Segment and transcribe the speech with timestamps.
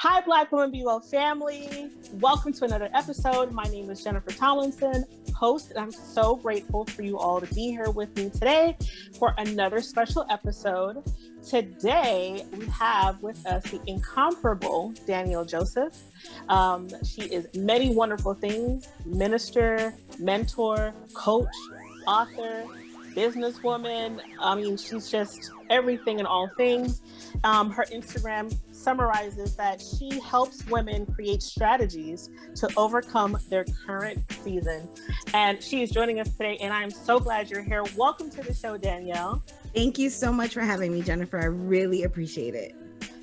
[0.00, 1.90] Hi, Black Women Be Well family.
[2.12, 3.50] Welcome to another episode.
[3.50, 7.72] My name is Jennifer Tomlinson, host, and I'm so grateful for you all to be
[7.72, 8.76] here with me today
[9.18, 11.02] for another special episode.
[11.44, 16.00] Today, we have with us the incomparable Danielle Joseph.
[16.48, 21.48] Um, she is many wonderful things minister, mentor, coach,
[22.06, 22.64] author,
[23.18, 24.20] businesswoman.
[24.38, 27.02] I mean, she's just everything and all things.
[27.42, 34.88] Um, her Instagram summarizes that she helps women create strategies to overcome their current season.
[35.34, 37.82] And she is joining us today, and I'm so glad you're here.
[37.96, 39.42] Welcome to the show, Danielle.
[39.74, 41.40] Thank you so much for having me, Jennifer.
[41.40, 42.76] I really appreciate it.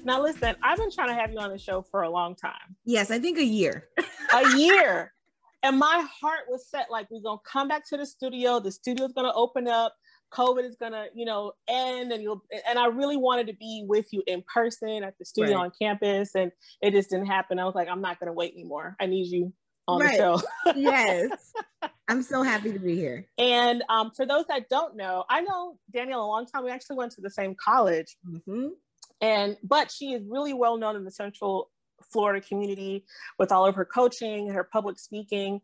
[0.04, 2.76] Now, listen, I've been trying to have you on the show for a long time.
[2.84, 3.88] Yes, I think a year.
[4.34, 5.14] a year.
[5.66, 8.60] And my heart was set like, we're going to come back to the studio.
[8.60, 9.96] The studio's going to open up.
[10.32, 14.08] COVID is gonna, you know, end and you'll and I really wanted to be with
[14.12, 15.66] you in person at the studio right.
[15.66, 16.52] on campus and
[16.82, 17.58] it just didn't happen.
[17.58, 18.98] I was like, I'm not gonna wait anymore.
[19.00, 19.54] I need you
[19.88, 20.18] on right.
[20.18, 20.42] the show.
[20.76, 21.30] yes.
[22.10, 23.28] I'm so happy to be here.
[23.38, 26.66] And um, for those that don't know, I know Danielle a long time.
[26.66, 28.18] We actually went to the same college.
[28.28, 28.68] Mm-hmm.
[29.22, 31.70] And but she is really well known in the Central
[32.12, 33.06] Florida community
[33.40, 35.62] with all of her coaching and her public speaking.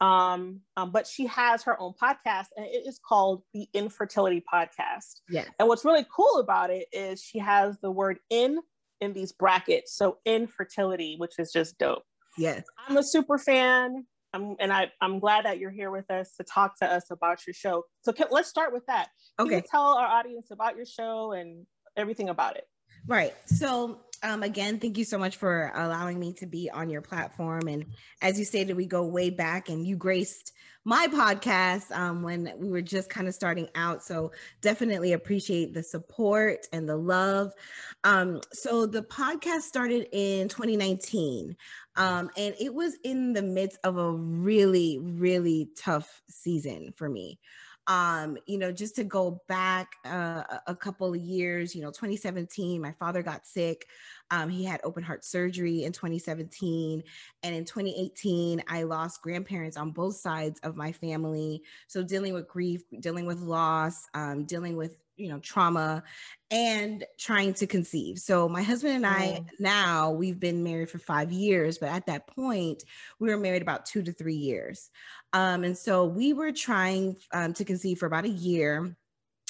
[0.00, 5.20] Um, um, but she has her own podcast and it is called the Infertility Podcast.
[5.28, 5.44] Yeah.
[5.58, 8.58] And what's really cool about it is she has the word in
[9.00, 9.94] in these brackets.
[9.94, 12.04] So infertility, which is just dope.
[12.38, 12.64] Yes.
[12.88, 14.06] I'm a super fan.
[14.32, 17.46] I'm, and I, I'm glad that you're here with us to talk to us about
[17.46, 17.84] your show.
[18.00, 19.08] So can, let's start with that.
[19.38, 19.62] Can okay.
[19.70, 22.64] tell our audience about your show and everything about it?
[23.06, 23.34] Right.
[23.46, 27.66] So um, again, thank you so much for allowing me to be on your platform.
[27.68, 27.86] And
[28.20, 30.52] as you stated, we go way back, and you graced
[30.84, 34.02] my podcast um, when we were just kind of starting out.
[34.02, 37.52] So definitely appreciate the support and the love.
[38.04, 41.56] Um, so the podcast started in 2019,
[41.96, 47.38] um, and it was in the midst of a really, really tough season for me
[47.88, 52.80] um you know just to go back uh, a couple of years you know 2017
[52.80, 53.86] my father got sick
[54.32, 57.02] um, he had open heart surgery in 2017
[57.42, 61.62] and in 2018 i lost grandparents on both sides of my family.
[61.86, 66.02] So dealing with grief dealing with loss um, dealing with you know trauma
[66.50, 68.18] and trying to conceive.
[68.18, 69.46] So my husband and i mm.
[69.60, 72.82] now we've been married for five years but at that point
[73.20, 74.90] we were married about two to three years.
[75.34, 78.96] Um, and so we were trying um, to conceive for about a year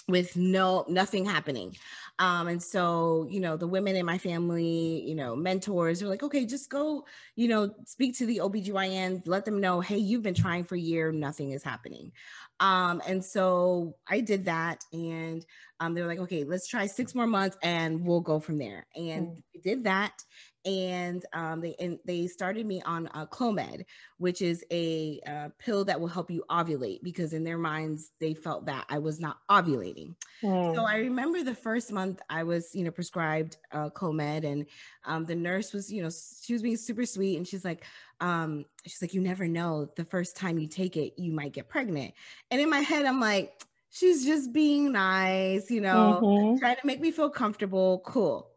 [0.09, 1.77] with no nothing happening.
[2.19, 6.23] Um and so you know the women in my family you know mentors are like
[6.23, 7.05] okay just go
[7.37, 10.81] you know speak to the obgyn let them know hey you've been trying for a
[10.81, 12.13] year nothing is happening.
[12.61, 15.45] Um and so i did that and
[15.81, 18.87] um they were like okay let's try six more months and we'll go from there.
[18.95, 19.43] And mm.
[19.55, 20.23] we did that
[20.65, 23.85] and um, they and they started me on uh, Clomid,
[24.19, 28.35] which is a uh, pill that will help you ovulate because in their minds they
[28.35, 30.15] felt that I was not ovulating.
[30.43, 30.75] Mm.
[30.75, 34.67] So I remember the first month I was you know prescribed uh, Clomid, and
[35.05, 37.85] um, the nurse was you know she was being super sweet, and she's like.
[38.21, 39.89] Um, she's like, you never know.
[39.97, 42.15] The first time you take it, you might get pregnant.
[42.53, 46.59] And in my head, I'm like, she's just being nice, you know, mm-hmm.
[46.59, 48.03] trying to make me feel comfortable.
[48.05, 48.49] Cool.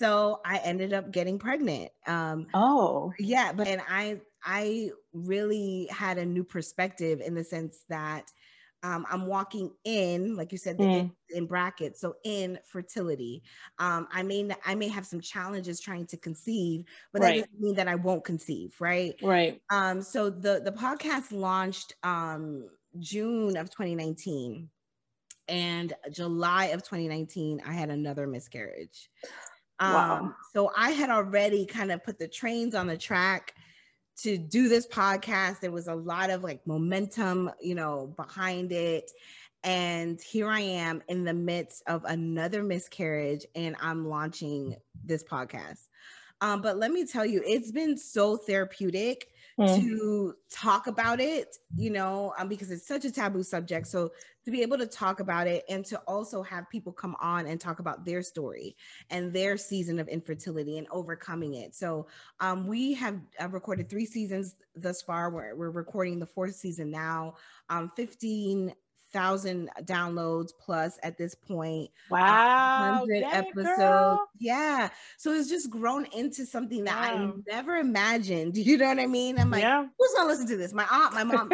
[0.00, 1.90] So I ended up getting pregnant.
[2.06, 7.84] Um, oh, yeah, but and I I really had a new perspective in the sense
[7.90, 8.32] that
[8.82, 10.90] um, I'm walking in, like you said, mm.
[10.90, 12.00] in, in, brackets.
[12.00, 13.42] So in fertility,
[13.78, 17.42] um, I may I may have some challenges trying to conceive, but right.
[17.42, 19.14] that doesn't mean that I won't conceive, right?
[19.22, 19.60] Right.
[19.68, 24.70] Um, so the the podcast launched um, June of 2019,
[25.46, 29.10] and July of 2019, I had another miscarriage.
[29.80, 30.34] Um, wow.
[30.52, 33.54] So I had already kind of put the trains on the track
[34.18, 35.60] to do this podcast.
[35.60, 39.10] There was a lot of like momentum, you know, behind it.
[39.62, 45.88] And here I am in the midst of another miscarriage, and I'm launching this podcast.
[46.40, 49.28] Um, but let me tell you, it's been so therapeutic
[49.60, 49.80] mm.
[49.80, 53.86] to talk about it, you know, um, because it's such a taboo subject.
[53.86, 54.12] So
[54.44, 57.60] to be able to talk about it and to also have people come on and
[57.60, 58.74] talk about their story
[59.10, 61.74] and their season of infertility and overcoming it.
[61.74, 62.06] So
[62.40, 63.20] um, we have
[63.50, 65.30] recorded three seasons thus far.
[65.30, 67.34] We're, we're recording the fourth season now.
[67.68, 68.74] Um, 15
[69.12, 71.90] thousand downloads plus at this point.
[72.10, 73.76] Wow, hundred episodes.
[73.76, 74.26] Girl.
[74.38, 77.32] Yeah, so it's just grown into something that wow.
[77.48, 78.56] I never imagined.
[78.70, 79.36] You know what I mean?
[79.40, 79.84] I'm like, yeah.
[79.98, 80.72] who's gonna listen to this?
[80.72, 81.50] My aunt, my mom.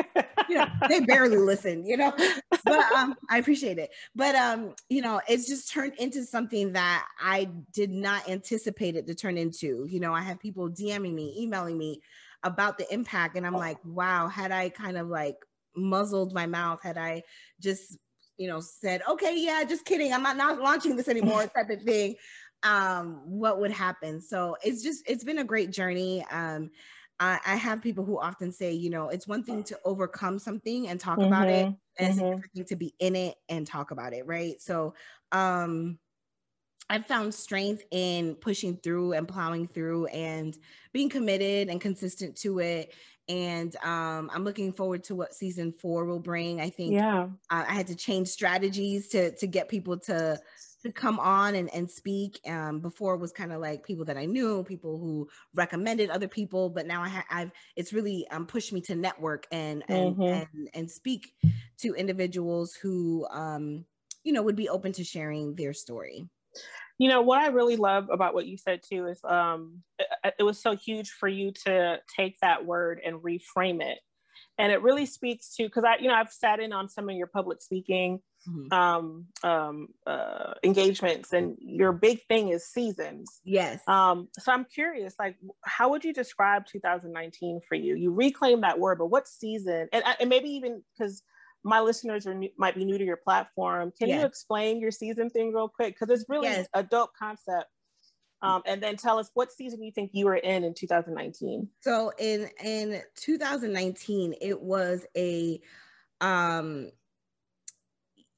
[0.50, 1.86] you know, they barely listen.
[1.86, 2.12] You know,
[2.64, 3.90] but um, I appreciate it.
[4.14, 9.06] But um, you know, it's just turned into something that I did not anticipate it
[9.06, 9.86] to turn into.
[9.88, 12.02] You know, I have people DMing me, emailing me
[12.42, 15.36] about the impact, and I'm like, wow, had I kind of like
[15.76, 17.22] muzzled my mouth, had I
[17.60, 17.98] just
[18.36, 21.82] you know said, okay, yeah, just kidding, I'm not not launching this anymore, type of
[21.82, 22.16] thing.
[22.62, 24.20] Um, what would happen?
[24.20, 26.24] So it's just it's been a great journey.
[26.30, 26.70] Um,
[27.18, 30.88] I, I, have people who often say, you know, it's one thing to overcome something
[30.88, 32.38] and talk mm-hmm, about it, mm-hmm, and mm-hmm.
[32.38, 34.60] it's thing to be in it and talk about it, right?
[34.60, 34.94] So,
[35.32, 35.98] um,
[36.88, 40.56] I've found strength in pushing through and plowing through and
[40.92, 42.94] being committed and consistent to it.
[43.28, 46.60] And um, I'm looking forward to what season four will bring.
[46.60, 50.40] I think yeah, uh, I had to change strategies to to get people to
[50.82, 52.40] to come on and, and speak.
[52.46, 56.28] Um, before it was kind of like people that I knew, people who recommended other
[56.28, 60.16] people, but now I have I've it's really um, pushed me to network and and,
[60.16, 60.22] mm-hmm.
[60.22, 61.34] and and speak
[61.78, 63.84] to individuals who um,
[64.22, 66.28] you know would be open to sharing their story.
[66.98, 70.42] You know what I really love about what you said too is um, it, it
[70.42, 73.98] was so huge for you to take that word and reframe it
[74.58, 77.16] and it really speaks to because i you know i've sat in on some of
[77.16, 78.72] your public speaking mm-hmm.
[78.72, 83.40] um, um, uh, engagements, and your big thing is seasons.
[83.44, 83.80] Yes.
[83.86, 87.94] Um, so I'm curious, like, how would you describe 2019 for you?
[87.94, 89.88] You reclaim that word, but what season?
[89.92, 91.22] And, and maybe even because
[91.64, 93.92] my listeners are new, might be new to your platform.
[93.98, 94.20] Can yes.
[94.20, 95.98] you explain your season thing real quick?
[95.98, 96.68] Because it's really yes.
[96.74, 97.66] a dope concept.
[98.42, 101.68] Um, and then tell us what season you think you were in in 2019.
[101.80, 105.60] So in in 2019, it was a
[106.20, 106.90] um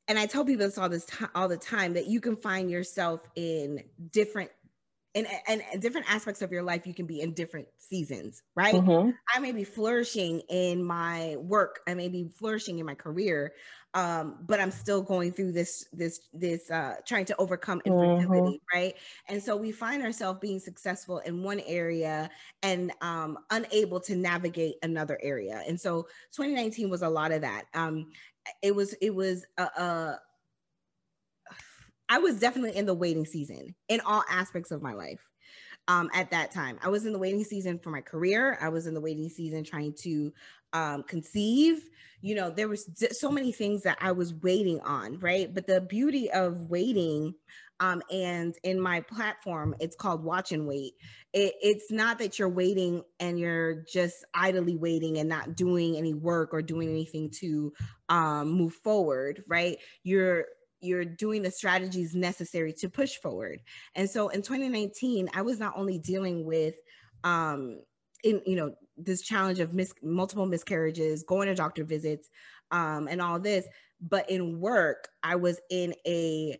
[0.07, 2.71] and I tell people this all this time all the time that you can find
[2.71, 4.51] yourself in different
[5.15, 8.75] in and, different aspects of your life you can be in different seasons right?
[8.75, 9.11] Mm-hmm.
[9.35, 11.81] i may be flourishing in my work.
[11.87, 13.53] I may be flourishing in my career
[13.95, 18.79] um, but i'm still going through this this this uh, trying to overcome infertility mm-hmm.
[18.79, 18.95] right?
[19.29, 22.31] And so we find ourselves being successful in one area
[22.63, 25.63] and um, unable to navigate another area.
[25.67, 26.03] And so
[26.33, 27.65] 2019 was a lot of that.
[27.75, 28.11] Um,
[28.63, 30.21] it was it was a, a
[32.09, 35.21] I was definitely in the waiting season in all aspects of my life.
[35.89, 38.59] Um, at that time, I was in the waiting season for my career.
[38.61, 40.33] I was in the waiting season trying to
[40.75, 41.89] um, conceive.
[42.21, 45.53] You know, there was so many things that I was waiting on, right?
[45.53, 47.35] But the beauty of waiting,
[47.81, 50.93] um, and in my platform, it's called Watch and Wait.
[51.33, 56.13] It, it's not that you're waiting and you're just idly waiting and not doing any
[56.13, 57.73] work or doing anything to
[58.09, 59.79] um, move forward, right?
[60.03, 60.47] You're
[60.81, 63.61] you're doing the strategies necessary to push forward.
[63.95, 66.75] And so in 2019, I was not only dealing with
[67.25, 67.81] um
[68.25, 72.29] in you know this challenge of mis- multiple miscarriages, going to doctor visits,
[72.71, 73.67] um, and all this,
[74.01, 76.59] but in work, I was in a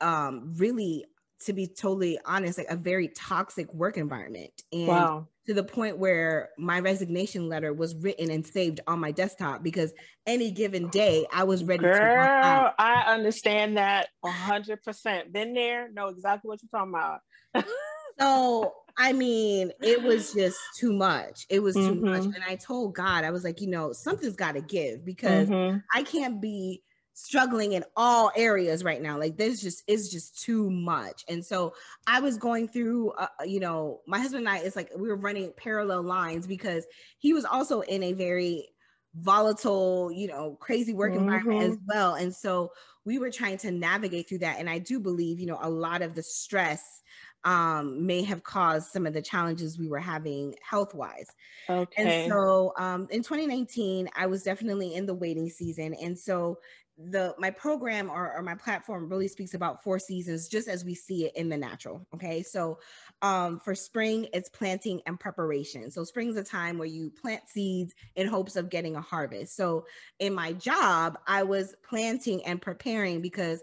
[0.00, 1.04] um really
[1.40, 4.50] to be totally honest, like a very toxic work environment.
[4.72, 5.28] And wow.
[5.46, 9.92] to the point where my resignation letter was written and saved on my desktop because
[10.26, 15.32] any given day I was ready Girl, to I understand that hundred percent.
[15.32, 17.64] Been there, know exactly what you're talking about.
[18.20, 21.46] so I mean, it was just too much.
[21.48, 22.04] It was too mm-hmm.
[22.04, 22.24] much.
[22.24, 25.78] And I told God, I was like, you know, something's got to give because mm-hmm.
[25.94, 26.82] I can't be
[27.24, 31.74] struggling in all areas right now like there's just is just too much and so
[32.06, 35.08] i was going through uh, uh, you know my husband and i it's like we
[35.08, 36.86] were running parallel lines because
[37.18, 38.68] he was also in a very
[39.16, 41.24] volatile you know crazy work mm-hmm.
[41.24, 41.86] environment as mm-hmm.
[41.88, 42.70] well and so
[43.04, 46.00] we were trying to navigate through that and i do believe you know a lot
[46.00, 47.00] of the stress
[47.44, 51.28] um, may have caused some of the challenges we were having health wise.
[51.68, 52.24] Okay.
[52.24, 55.94] And so um, in 2019, I was definitely in the waiting season.
[55.94, 56.58] And so
[57.08, 60.94] the my program or, or my platform really speaks about four seasons just as we
[60.94, 62.42] see it in the natural okay?
[62.42, 62.78] So
[63.22, 65.90] um for spring it's planting and preparation.
[65.90, 69.56] So spring is a time where you plant seeds in hopes of getting a harvest.
[69.56, 69.86] So
[70.18, 73.62] in my job i was planting and preparing because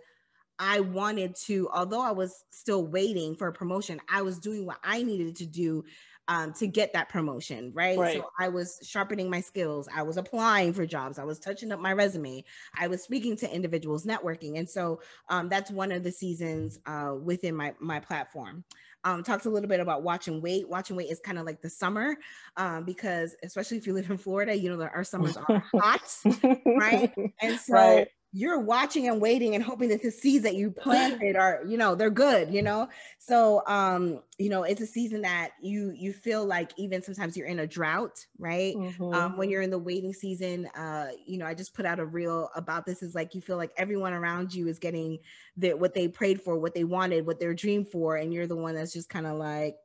[0.59, 4.79] I wanted to, although I was still waiting for a promotion, I was doing what
[4.83, 5.83] I needed to do
[6.27, 7.97] um, to get that promotion, right?
[7.97, 8.17] right?
[8.17, 9.87] So I was sharpening my skills.
[9.93, 11.19] I was applying for jobs.
[11.19, 12.43] I was touching up my resume.
[12.77, 17.13] I was speaking to individuals, networking, and so um, that's one of the seasons uh,
[17.21, 18.63] within my my platform.
[19.03, 20.67] Um, talks a little bit about watch and wait.
[20.67, 22.17] Watch and wait is kind of like the summer
[22.57, 26.17] um, because, especially if you live in Florida, you know that our summers are hot,
[26.65, 27.13] right?
[27.41, 27.73] And so.
[27.73, 28.07] Right
[28.37, 31.95] you're watching and waiting and hoping that the seeds that you planted are, you know,
[31.95, 32.87] they're good, you know.
[33.17, 37.47] So um, you know, it's a season that you you feel like even sometimes you're
[37.47, 38.75] in a drought, right?
[38.75, 39.03] Mm-hmm.
[39.11, 42.05] Um, when you're in the waiting season, uh, you know, I just put out a
[42.05, 45.17] reel about this is like you feel like everyone around you is getting
[45.57, 48.55] the what they prayed for, what they wanted, what their dream for, and you're the
[48.55, 49.77] one that's just kind of like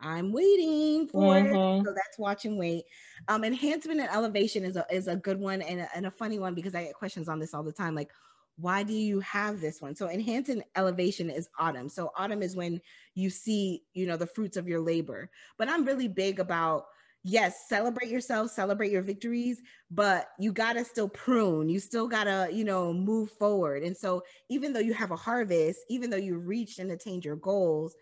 [0.00, 1.80] I'm waiting for mm-hmm.
[1.80, 1.84] it.
[1.84, 2.84] So that's watch and wait.
[3.28, 6.38] Um, enhancement and elevation is a is a good one and a, and a funny
[6.38, 7.94] one because I get questions on this all the time.
[7.94, 8.10] Like,
[8.56, 9.94] why do you have this one?
[9.94, 11.88] So enhance and elevation is autumn.
[11.88, 12.80] So autumn is when
[13.14, 15.30] you see, you know, the fruits of your labor.
[15.58, 16.86] But I'm really big about
[17.26, 19.60] yes, celebrate yourself, celebrate your victories,
[19.90, 21.68] but you got to still prune.
[21.68, 23.82] You still got to, you know, move forward.
[23.82, 27.34] And so even though you have a harvest, even though you reached and attained your
[27.34, 27.96] goals,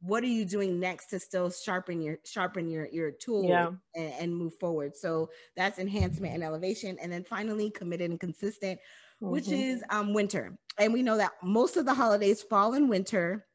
[0.00, 3.70] what are you doing next to still sharpen your sharpen your your tool yeah.
[3.94, 8.78] and, and, move forward so that's enhancement and elevation and then finally committed and consistent
[9.22, 9.32] mm-hmm.
[9.32, 13.46] which is um winter and we know that most of the holidays fall in winter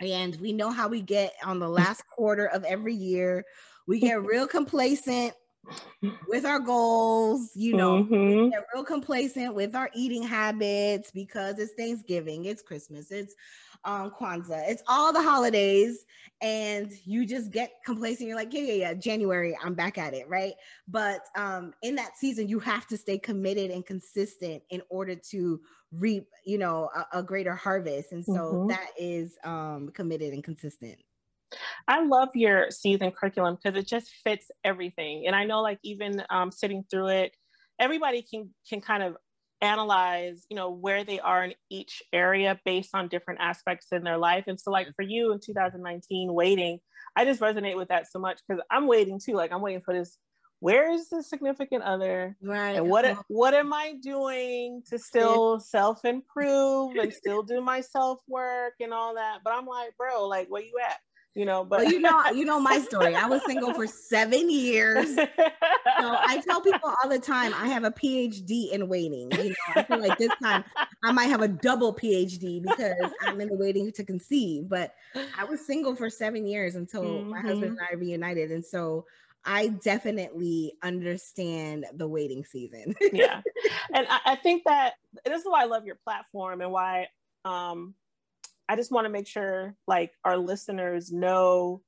[0.00, 3.44] and we know how we get on the last quarter of every year
[3.86, 5.32] we get real complacent
[6.28, 8.50] with our goals, you know, mm-hmm.
[8.50, 13.34] get real complacent with our eating habits because it's Thanksgiving, it's Christmas, it's
[13.84, 14.68] um Kwanzaa.
[14.68, 16.04] It's all the holidays,
[16.40, 18.28] and you just get complacent.
[18.28, 18.94] You're like, yeah, yeah, yeah.
[18.94, 20.54] January, I'm back at it, right?
[20.86, 25.60] But um, in that season, you have to stay committed and consistent in order to
[25.92, 28.12] reap, you know, a, a greater harvest.
[28.12, 28.68] And so mm-hmm.
[28.68, 30.98] that is um committed and consistent.
[31.86, 35.26] I love your season curriculum because it just fits everything.
[35.26, 37.32] And I know, like, even um, sitting through it,
[37.78, 39.16] everybody can can kind of
[39.60, 44.16] analyze you know where they are in each area based on different aspects in their
[44.16, 46.78] life and so like for you in 2019 waiting
[47.16, 49.92] i just resonate with that so much because i'm waiting too like i'm waiting for
[49.92, 50.16] this
[50.60, 52.36] where is the significant other?
[52.42, 57.80] Right and what what am i doing to still self improve and still do my
[57.80, 59.38] self work and all that?
[59.44, 60.98] But i'm like bro like where you at
[61.34, 64.50] you know but well, you know you know my story i was single for seven
[64.50, 65.24] years so
[65.96, 69.82] i tell people all the time i have a phd in waiting you know i
[69.82, 70.64] feel like this time
[71.04, 74.94] i might have a double phd because i'm in the waiting to conceive but
[75.36, 77.30] i was single for seven years until mm-hmm.
[77.30, 79.04] my husband and i reunited and so
[79.44, 82.94] I definitely understand the waiting season.
[83.12, 83.40] yeah.
[83.94, 84.94] And I, I, think that
[85.24, 87.06] this is why I love your platform and why
[87.46, 87.94] um,
[88.68, 91.82] I just want to make sure like our listeners know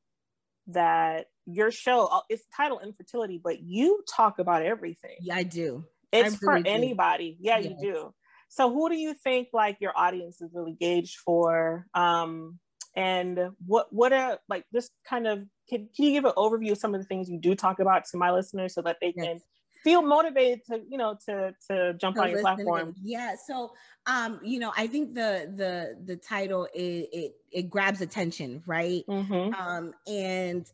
[0.68, 5.16] that your show uh, it's titled infertility, but you talk about everything.
[5.20, 5.84] Yeah, I do.
[6.12, 7.36] It's I for really anybody.
[7.40, 7.72] Yeah, yes.
[7.80, 8.14] you do.
[8.48, 11.86] So who do you think like your audience is really gauged for?
[11.94, 12.58] Um,
[12.96, 16.78] and what what are like this kind of can, can you give an overview of
[16.78, 19.26] some of the things you do talk about to my listeners so that they yes.
[19.26, 19.40] can
[19.82, 23.72] feel motivated to you know to to jump on your platform yeah so
[24.06, 29.04] um you know i think the the the title it it, it grabs attention right
[29.08, 29.54] mm-hmm.
[29.54, 30.66] um and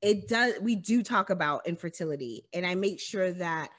[0.00, 3.70] it does we do talk about infertility and i make sure that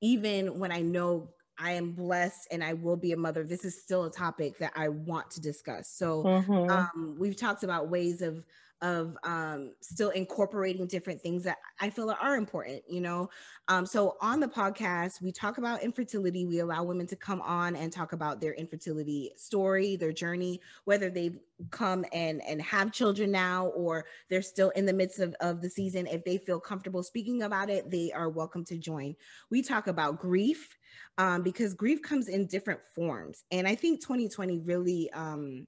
[0.00, 3.42] even when i know I am blessed and I will be a mother.
[3.42, 5.88] This is still a topic that I want to discuss.
[5.88, 6.70] So, mm-hmm.
[6.70, 8.44] um, we've talked about ways of
[8.82, 13.30] of um, still incorporating different things that I feel are important, you know.
[13.68, 16.46] Um, so on the podcast, we talk about infertility.
[16.46, 21.10] We allow women to come on and talk about their infertility story, their journey, whether
[21.10, 21.38] they've
[21.70, 25.70] come and and have children now or they're still in the midst of, of the
[25.70, 26.06] season.
[26.06, 29.16] If they feel comfortable speaking about it, they are welcome to join.
[29.50, 30.76] We talk about grief
[31.18, 35.66] um, because grief comes in different forms, and I think 2020 really um,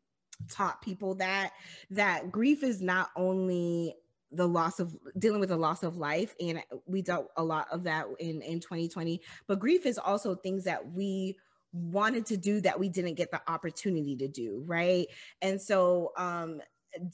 [0.49, 1.52] taught people that
[1.90, 3.95] that grief is not only
[4.33, 7.83] the loss of dealing with the loss of life and we dealt a lot of
[7.85, 11.37] that in in 2020 but grief is also things that we
[11.73, 15.07] wanted to do that we didn't get the opportunity to do right?
[15.42, 16.61] And so um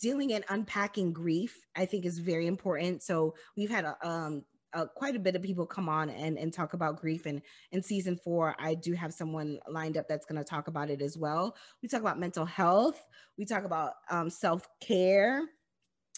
[0.01, 3.03] dealing and unpacking grief i think is very important.
[3.03, 6.53] So we've had a um uh, quite a bit of people come on and, and
[6.53, 7.27] talk about grief.
[7.27, 7.41] And
[7.73, 11.01] in season four, I do have someone lined up that's going to talk about it
[11.01, 11.57] as well.
[11.83, 13.03] We talk about mental health,
[13.39, 15.43] we talk about um, self care.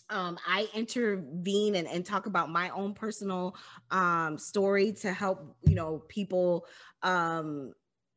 [0.08, 3.56] Um, I intervene and, and talk about my own personal
[3.90, 6.66] um, story to help, you know, people
[7.02, 7.72] um,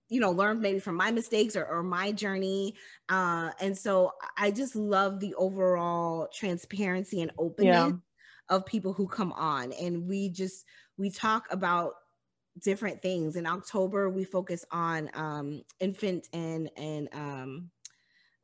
[0.10, 2.74] you know learn maybe from my mistakes or, or my journey
[3.10, 7.92] uh, and so i just love the overall transparency and openness yeah
[8.50, 10.66] of people who come on and we just
[10.98, 11.94] we talk about
[12.62, 17.70] different things in october we focus on um, infant and and um,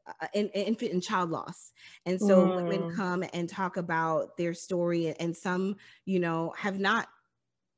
[0.07, 1.71] uh, in, infant and child loss
[2.05, 2.55] and so mm.
[2.55, 7.07] women come and talk about their story and some you know have not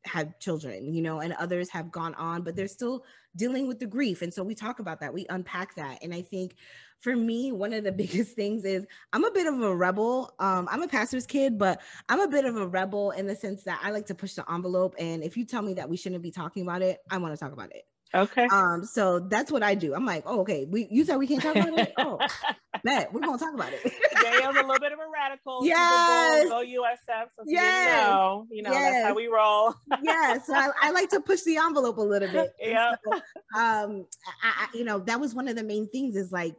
[0.08, 3.04] had children, you know, and others have gone on, but they're still
[3.36, 4.22] dealing with the grief.
[4.22, 6.00] And so we talk about that, we unpack that.
[6.02, 6.56] And I think
[7.00, 10.34] for me, one of the biggest things is I'm a bit of a rebel.
[10.40, 13.64] Um, I'm a pastor's kid, but I'm a bit of a rebel in the sense
[13.64, 14.96] that I like to push the envelope.
[14.98, 17.40] And if you tell me that we shouldn't be talking about it, I want to
[17.40, 17.84] talk about it.
[18.14, 18.48] Okay.
[18.52, 19.94] Um, so that's what I do.
[19.94, 21.94] I'm like, oh, okay, we you said we can't talk about it.
[21.98, 22.20] Oh,
[22.84, 23.92] bet we're gonna talk about it.
[24.22, 25.66] Danielle's a little bit of a radical.
[25.66, 26.48] Yes.
[26.48, 27.26] Go USF.
[27.36, 28.08] So yes.
[28.08, 28.94] You know, you know yes.
[28.94, 29.76] that's how we roll.
[30.02, 30.38] yeah.
[30.42, 32.54] So I, I, like to push the envelope a little bit.
[32.60, 32.96] Yeah.
[33.04, 33.14] So,
[33.60, 34.06] um,
[34.44, 36.56] I, I, you know, that was one of the main things is like,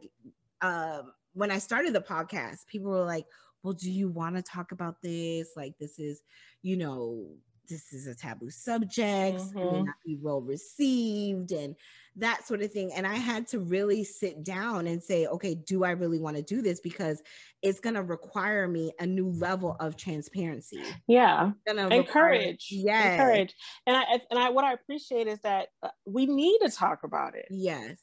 [0.61, 3.25] um, when I started the podcast, people were like,
[3.63, 5.49] well, do you want to talk about this?
[5.55, 6.21] Like, this is,
[6.61, 7.27] you know,
[7.69, 9.59] this is a taboo subject, mm-hmm.
[9.59, 11.75] may not be well received, and
[12.15, 12.91] that sort of thing.
[12.93, 16.43] And I had to really sit down and say, okay, do I really want to
[16.43, 16.79] do this?
[16.79, 17.21] Because
[17.61, 20.81] it's going to require me a new level of transparency.
[21.07, 22.67] Yeah, encourage.
[22.71, 23.55] Yeah, encourage.
[23.87, 27.35] And I and I what I appreciate is that uh, we need to talk about
[27.35, 27.45] it.
[27.49, 27.97] Yes.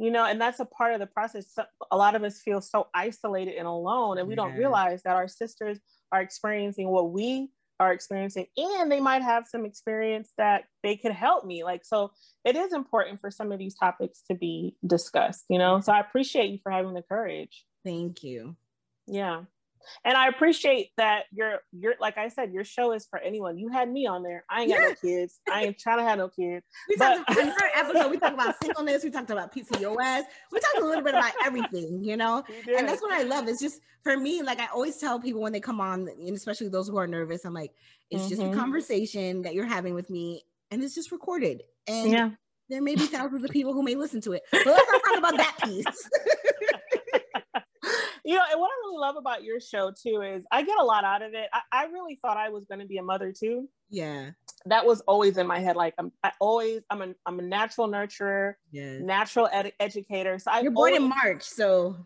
[0.00, 1.56] You know, and that's a part of the process.
[1.90, 4.44] A lot of us feel so isolated and alone, and we yeah.
[4.44, 5.78] don't realize that our sisters
[6.12, 11.12] are experiencing what we are experiencing and they might have some experience that they could
[11.12, 12.10] help me like so
[12.44, 15.80] it is important for some of these topics to be discussed you know?
[15.80, 17.64] So i appreciate you for having the courage.
[17.84, 18.56] Thank you.
[19.06, 19.42] Yeah
[20.04, 23.58] and I appreciate that you're you're like I said, your show is for anyone.
[23.58, 24.44] You had me on there.
[24.50, 25.40] I ain't got no kids.
[25.50, 26.64] I ain't trying to have no kids.
[26.88, 30.78] We but- talked about, episode, we talked about singleness, we talked about PCOS, we talked
[30.78, 32.42] a little bit about everything, you know?
[32.76, 33.48] And that's what I love.
[33.48, 36.68] It's just for me, like I always tell people when they come on, and especially
[36.68, 37.72] those who are nervous, I'm like,
[38.10, 38.28] it's mm-hmm.
[38.30, 38.58] just a mm-hmm.
[38.58, 41.62] conversation that you're having with me, and it's just recorded.
[41.86, 42.30] And yeah.
[42.68, 44.42] there may be thousands of people who may listen to it.
[44.50, 45.84] But let's not talk about that piece.
[48.28, 50.84] you know, and what I really love about your show too is I get a
[50.84, 51.48] lot out of it.
[51.50, 53.70] I, I really thought I was going to be a mother too.
[53.88, 54.32] Yeah,
[54.66, 55.76] that was always in my head.
[55.76, 59.00] Like I'm, I always, I'm a, I'm a natural nurturer, yes.
[59.00, 60.38] natural ed- educator.
[60.38, 61.96] So I you're born always, in March, so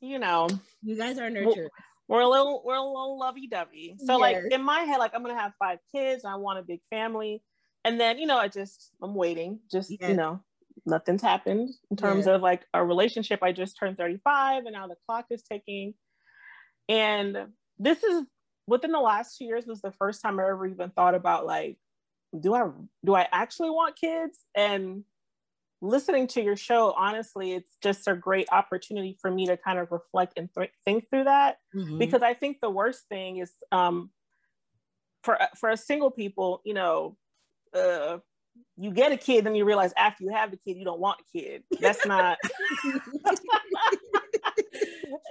[0.00, 0.48] you know,
[0.82, 1.70] you guys are nurtured.
[2.08, 3.94] We're, we're a little, we're a little lovey dovey.
[4.04, 4.20] So yes.
[4.20, 6.24] like in my head, like I'm gonna have five kids.
[6.24, 7.44] I want a big family,
[7.84, 9.60] and then you know, I just I'm waiting.
[9.70, 10.10] Just yes.
[10.10, 10.42] you know,
[10.86, 12.34] nothing's happened in terms yeah.
[12.34, 13.42] of like a relationship.
[13.42, 15.94] I just turned 35 and now the clock is ticking.
[16.88, 17.36] And
[17.78, 18.24] this is
[18.66, 21.78] within the last two years was the first time I ever even thought about like,
[22.38, 22.68] do I
[23.04, 24.38] do I actually want kids?
[24.56, 25.04] And
[25.80, 29.92] listening to your show, honestly, it's just a great opportunity for me to kind of
[29.92, 31.58] reflect and th- think through that.
[31.74, 31.98] Mm-hmm.
[31.98, 34.10] Because I think the worst thing is um,
[35.22, 37.16] for for a single people, you know,
[37.74, 38.18] uh,
[38.76, 41.20] you get a kid, then you realize after you have the kid, you don't want
[41.20, 41.62] a kid.
[41.80, 42.38] That's not,
[42.84, 43.00] you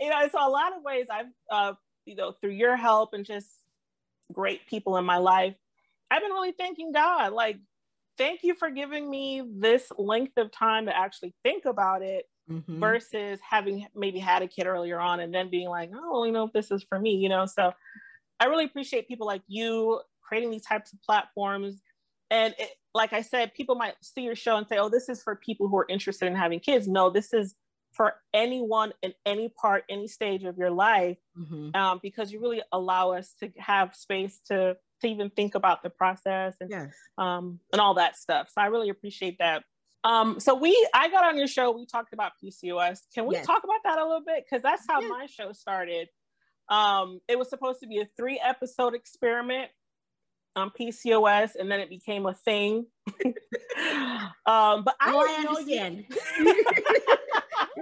[0.09, 1.73] know, so a lot of ways I've, uh,
[2.05, 3.47] you know, through your help and just
[4.31, 5.55] great people in my life,
[6.09, 7.33] I've been really thanking God.
[7.33, 7.57] Like,
[8.17, 12.79] thank you for giving me this length of time to actually think about it mm-hmm.
[12.79, 16.45] versus having maybe had a kid earlier on and then being like, oh, you know,
[16.45, 17.45] if this is for me, you know.
[17.45, 17.73] So
[18.39, 21.81] I really appreciate people like you creating these types of platforms.
[22.33, 25.21] And it, like I said, people might see your show and say, oh, this is
[25.21, 26.87] for people who are interested in having kids.
[26.87, 27.53] No, this is
[27.91, 31.75] for anyone in any part, any stage of your life, mm-hmm.
[31.75, 35.91] um, because you really allow us to have space to to even think about the
[35.91, 36.93] process and yes.
[37.19, 38.47] um, and all that stuff.
[38.51, 39.63] So I really appreciate that.
[40.03, 41.71] Um, so we, I got on your show.
[41.71, 43.01] We talked about PCOS.
[43.13, 43.45] Can we yes.
[43.45, 44.43] talk about that a little bit?
[44.43, 46.07] Because that's how my show started.
[46.69, 49.69] Um, it was supposed to be a three episode experiment
[50.55, 52.85] on PCOS, and then it became a thing.
[53.25, 56.05] um, but I, oh, I understand.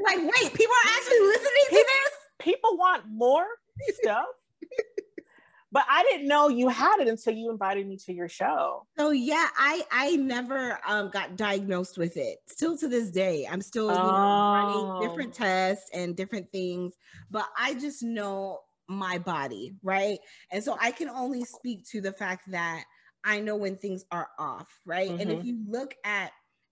[0.04, 2.12] like, wait, people are actually listening to this.
[2.40, 3.46] People want more
[4.02, 4.26] stuff.
[5.72, 8.86] but I didn't know you had it until you invited me to your show.
[8.98, 12.40] So yeah, I I never um, got diagnosed with it.
[12.48, 13.94] Still to this day, I'm still oh.
[13.94, 15.08] you know, running oh.
[15.08, 16.94] different tests and different things.
[17.30, 20.20] But I just know my body, right?
[20.52, 22.84] And so I can only speak to the fact that
[23.24, 25.10] I know when things are off, right?
[25.10, 25.22] Mm-hmm.
[25.22, 25.48] And if mm-hmm.
[25.48, 26.32] you look at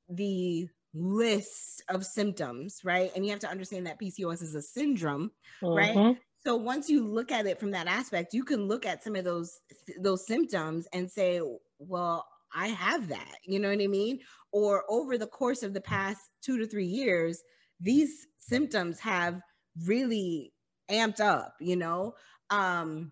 [0.10, 3.12] the list of symptoms, right?
[3.16, 5.78] And you have to understand that PCOS is a syndrome, mm-hmm.
[5.78, 6.18] right?
[6.46, 9.26] So once you look at it from that aspect, you can look at some of
[9.26, 9.60] those
[10.02, 11.42] those symptoms and say,
[11.80, 13.36] well, I have that.
[13.46, 14.20] You know what I mean?
[14.52, 17.42] Or over the course of the past 2 to 3 years,
[17.80, 19.42] these symptoms have
[19.86, 20.54] really
[20.92, 22.16] amped up, you know.
[22.50, 23.12] Um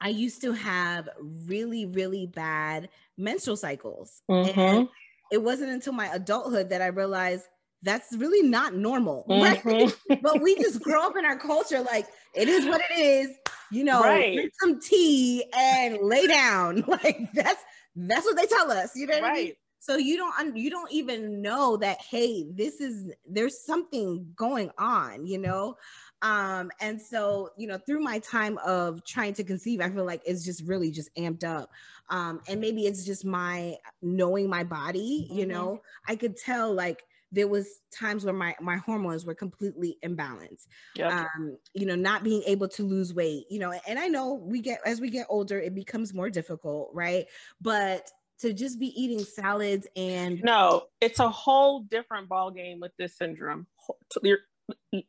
[0.00, 4.22] I used to have really, really bad menstrual cycles.
[4.30, 4.60] Mm-hmm.
[4.60, 4.88] And
[5.32, 7.44] it wasn't until my adulthood that I realized
[7.82, 9.24] that's really not normal.
[9.28, 9.68] Mm-hmm.
[9.68, 10.22] Right?
[10.22, 13.30] but we just grow up in our culture like it is what it is,
[13.70, 14.34] you know, right.
[14.34, 16.84] drink some tea and lay down.
[16.88, 17.62] Like that's
[18.06, 18.92] That's what they tell us.
[18.94, 19.30] You know what right.
[19.30, 19.52] I mean?
[19.80, 25.26] So you don't you don't even know that hey, this is there's something going on,
[25.26, 25.76] you know?
[26.22, 30.22] Um, and so, you know, through my time of trying to conceive, I feel like
[30.26, 31.70] it's just really just amped up.
[32.10, 35.50] Um, and maybe it's just my knowing my body, you mm-hmm.
[35.50, 40.66] know, I could tell like there was times where my my hormones were completely imbalanced
[40.96, 41.12] yep.
[41.12, 44.60] um you know not being able to lose weight you know and i know we
[44.60, 47.26] get as we get older it becomes more difficult right
[47.60, 52.92] but to just be eating salads and no it's a whole different ball game with
[52.96, 53.66] this syndrome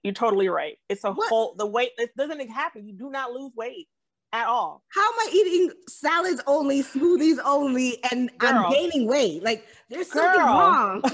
[0.03, 0.77] you're totally right.
[0.89, 1.29] It's a what?
[1.29, 1.91] whole the weight.
[1.97, 2.87] It doesn't happen.
[2.87, 3.87] You do not lose weight
[4.33, 4.83] at all.
[4.89, 8.65] How am I eating salads only, smoothies only, and Girl.
[8.65, 9.43] I'm gaining weight?
[9.43, 10.45] Like there's something Girl.
[10.45, 11.03] wrong.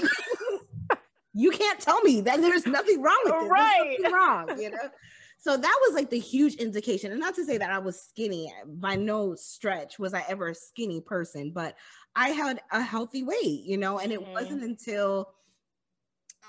[1.34, 3.48] you can't tell me that there's nothing wrong with it.
[3.48, 3.98] Right.
[4.12, 4.90] wrong, you know.
[5.38, 7.12] So that was like the huge indication.
[7.12, 10.54] And not to say that I was skinny, by no stretch was I ever a
[10.54, 11.76] skinny person, but
[12.16, 14.32] I had a healthy weight, you know, and it mm-hmm.
[14.32, 15.28] wasn't until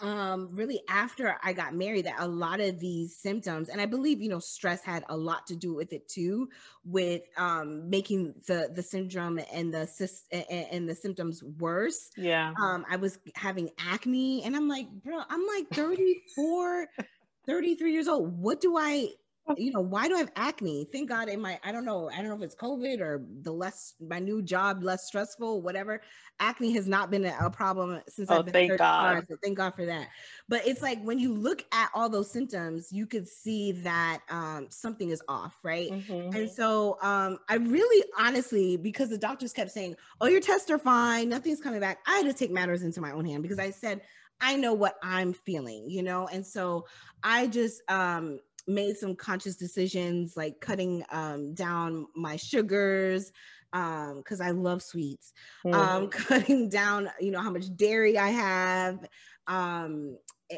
[0.02, 4.22] um really after I got married that a lot of these symptoms and I believe
[4.22, 6.50] you know stress had a lot to do with it too
[6.86, 9.88] with um making the the syndrome and the
[10.32, 12.10] and, and the symptoms worse.
[12.16, 12.54] Yeah.
[12.62, 16.88] Um I was having acne and I'm like, bro, I'm like 34
[17.46, 18.38] 33 years old.
[18.38, 19.10] What do I
[19.58, 20.88] you know, why do I have acne?
[20.92, 23.52] Thank God in my, I don't know, I don't know if it's COVID or the
[23.52, 26.02] less, my new job, less stressful, whatever.
[26.40, 29.26] Acne has not been a, problem since oh, I've been thank God.
[29.30, 30.10] So thank God for that.
[30.50, 34.68] But it's like when you look at all those symptoms, you could see that um,
[34.70, 35.90] something is off, right?
[35.90, 36.36] Mm-hmm.
[36.36, 40.78] And so um, I really honestly, because the doctors kept saying, oh, your tests are
[40.78, 43.72] fine, nothing's coming back, I had to take matters into my own hand because I
[43.72, 44.02] said,
[44.40, 46.28] I know what I'm feeling, you know?
[46.28, 46.86] And so
[47.24, 53.32] I just um made some conscious decisions like cutting um, down my sugars
[53.74, 55.34] um because i love sweets
[55.66, 55.82] um, mm-hmm.
[55.82, 59.06] um cutting down you know how much dairy i have
[59.48, 60.18] um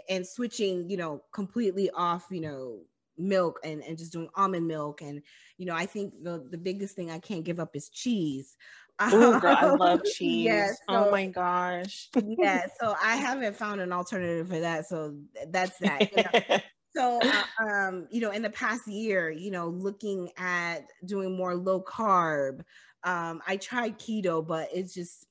[0.09, 2.79] and switching you know completely off you know
[3.17, 5.21] milk and, and just doing almond milk and
[5.57, 8.55] you know i think the the biggest thing i can't give up is cheese
[8.99, 13.81] oh girl, i love cheese yeah, so, oh my gosh yeah so i haven't found
[13.81, 15.15] an alternative for that so
[15.49, 16.59] that's that you know?
[16.95, 21.55] So uh, um you know in the past year you know looking at doing more
[21.55, 22.61] low carb
[23.03, 25.25] um i tried keto but it's just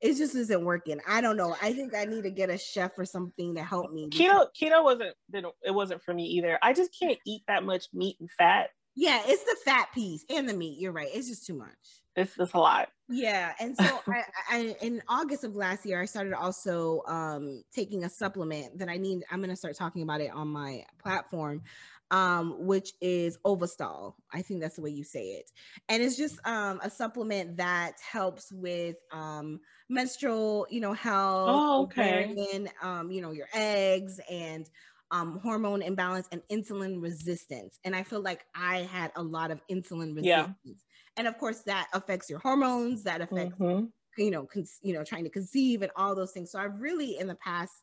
[0.00, 1.00] it just isn't working.
[1.08, 1.56] I don't know.
[1.60, 4.84] I think i need to get a chef or something to help me keto keto
[4.84, 6.58] wasn't it wasn't for me either.
[6.62, 8.70] I just can't eat that much meat and fat.
[8.94, 10.78] Yeah it's the fat piece and the meat.
[10.78, 11.08] You're right.
[11.12, 11.68] It's just too much
[12.18, 12.88] it's just a lot.
[13.08, 18.04] Yeah, and so I, I, in August of last year, I started also um, taking
[18.04, 19.24] a supplement that I need.
[19.30, 21.62] I'm going to start talking about it on my platform,
[22.10, 24.14] um, which is Ovasitol.
[24.32, 25.50] I think that's the way you say it,
[25.88, 31.48] and it's just um, a supplement that helps with um, menstrual, you know, health.
[31.50, 32.34] Oh, okay.
[32.52, 34.68] And, um, you know, your eggs and
[35.10, 37.78] um, hormone imbalance and insulin resistance.
[37.84, 40.58] And I feel like I had a lot of insulin resistance.
[40.64, 40.82] Yeah
[41.18, 43.84] and of course that affects your hormones that affects mm-hmm.
[44.16, 46.50] you know con- you know trying to conceive and all those things.
[46.50, 47.82] So i've really in the past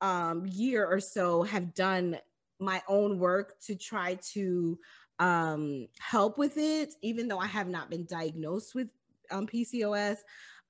[0.00, 2.18] um, year or so have done
[2.60, 4.78] my own work to try to
[5.18, 6.94] um, help with it.
[7.02, 8.88] Even though i have not been diagnosed with
[9.30, 10.16] um, pcos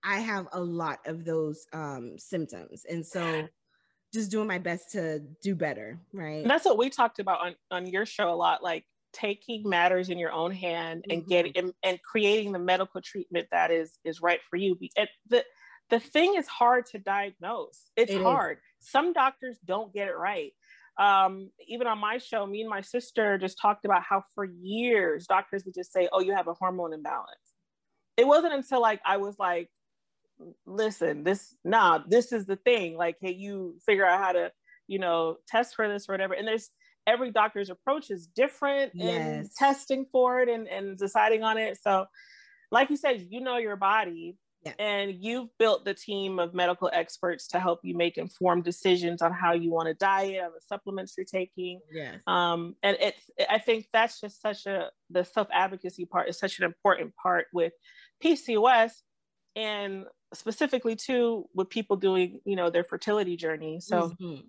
[0.03, 2.85] i have a lot of those um, symptoms.
[2.89, 3.47] And so
[4.13, 6.41] just doing my best to do better right?
[6.41, 10.11] And that's what we talked about on on your show a lot like taking matters
[10.11, 11.29] in your own hand and mm-hmm.
[11.29, 15.45] getting and, and, creating the medical treatment that is is right for you it, the
[15.91, 17.91] the thing is hard to diagnose.
[17.97, 18.59] It's it hard.
[18.59, 18.89] Is.
[18.91, 20.53] some doctors don't get it right.
[20.99, 25.27] Um, even on my show me and my sister just talked about how for years
[25.27, 27.29] doctors would just say oh you have a hormone imbalance.
[28.17, 29.71] It wasn't until like i was like
[30.67, 32.97] listen this nah this is the thing.
[32.97, 34.53] Like hey you figure out how to
[34.89, 36.35] you know test for this or whatever.
[36.35, 36.71] And there's
[37.09, 39.17] every doctor's approach is different yes.
[39.17, 41.79] in testing for it and, and deciding on it.
[41.83, 42.05] So,
[42.71, 44.37] like you said, you know your body.
[44.65, 44.73] Yeah.
[44.81, 49.33] And you've built the team of medical experts to help you make informed decisions on
[49.33, 51.81] how you want to diet, on the supplements you're taking.
[51.93, 52.17] Yes.
[52.27, 56.59] Um, and it's, I think that's just such a, the self advocacy part is such
[56.59, 57.73] an important part with
[58.23, 58.91] PCOS
[59.55, 63.79] and specifically too with people doing, you know, their fertility journey.
[63.81, 64.41] So mm-hmm.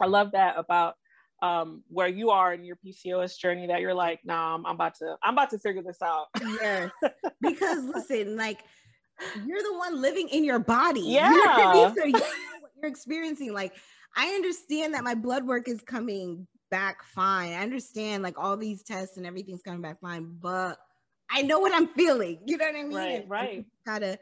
[0.00, 0.96] I love that about
[1.42, 4.94] um, where you are in your PCOS journey that you're like, nah, I'm, I'm about
[4.96, 6.26] to, I'm about to figure this out.
[6.40, 6.90] yes,
[7.40, 8.60] because listen, like
[9.44, 11.02] you're the one living in your body.
[11.02, 12.18] Yeah, you're, so you know
[12.60, 13.52] what you're experiencing.
[13.52, 13.74] Like,
[14.16, 17.52] I understand that my blood work is coming back fine.
[17.52, 20.78] I understand like all these tests and everything's coming back fine, but
[21.30, 22.40] I know what I'm feeling.
[22.46, 22.96] You know what I mean?
[22.96, 23.66] Right, right.
[23.86, 24.18] Gotta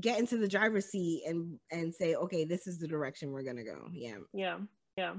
[0.00, 3.64] get into the driver's seat and and say, okay, this is the direction we're gonna
[3.64, 3.88] go.
[3.92, 4.16] Yeah.
[4.32, 4.58] Yeah.
[4.96, 5.14] Yeah.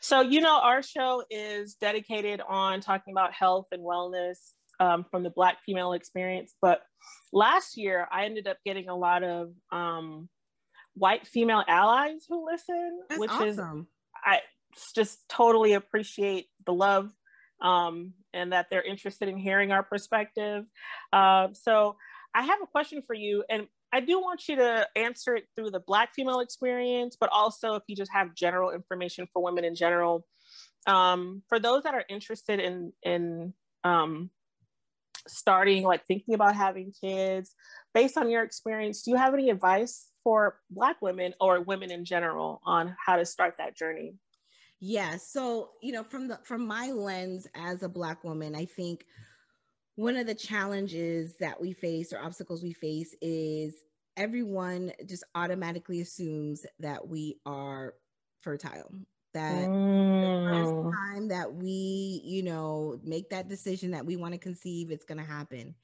[0.00, 4.36] So, you know, our show is dedicated on talking about health and wellness
[4.80, 6.54] um, from the Black female experience.
[6.60, 6.82] But
[7.32, 10.28] last year, I ended up getting a lot of um,
[10.94, 13.80] white female allies who listen, That's which awesome.
[13.80, 13.86] is,
[14.24, 14.40] I
[14.94, 17.10] just totally appreciate the love
[17.62, 20.64] um, and that they're interested in hearing our perspective.
[21.12, 21.96] Uh, so,
[22.34, 23.66] I have a question for you, and
[23.96, 27.82] I do want you to answer it through the Black female experience, but also if
[27.86, 30.26] you just have general information for women in general.
[30.86, 33.54] Um, for those that are interested in in
[33.84, 34.30] um,
[35.26, 37.54] starting, like thinking about having kids,
[37.94, 42.04] based on your experience, do you have any advice for Black women or women in
[42.04, 44.12] general on how to start that journey?
[44.78, 45.16] Yeah.
[45.16, 49.06] So, you know, from the from my lens as a black woman, I think
[49.94, 53.74] one of the challenges that we face or obstacles we face is
[54.16, 57.94] everyone just automatically assumes that we are
[58.42, 58.90] fertile.
[59.34, 59.70] That
[60.22, 64.38] the first Mm, time that we, you know, make that decision that we want to
[64.38, 65.74] conceive, it's going to happen.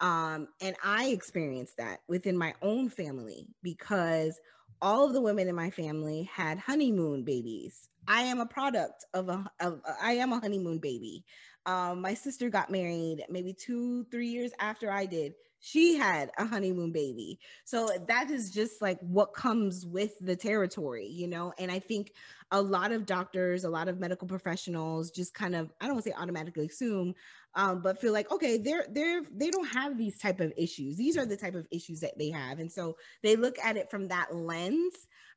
[0.00, 4.40] Um, and I experienced that within my own family because
[4.80, 7.88] all of the women in my family had honeymoon babies.
[8.08, 11.24] I am a product of a, of, I am a honeymoon baby.
[11.66, 15.34] Um, my sister got married maybe two, three years after I did.
[15.64, 17.38] She had a honeymoon baby.
[17.64, 21.52] So that is just like what comes with the territory, you know?
[21.56, 22.12] And I think
[22.50, 26.04] a lot of doctors, a lot of medical professionals just kind of, I don't want
[26.04, 27.14] to say automatically assume,
[27.54, 30.96] um, but feel like, okay, they're they're they don't have these type of issues.
[30.96, 32.58] These are the type of issues that they have.
[32.58, 34.94] And so they look at it from that lens.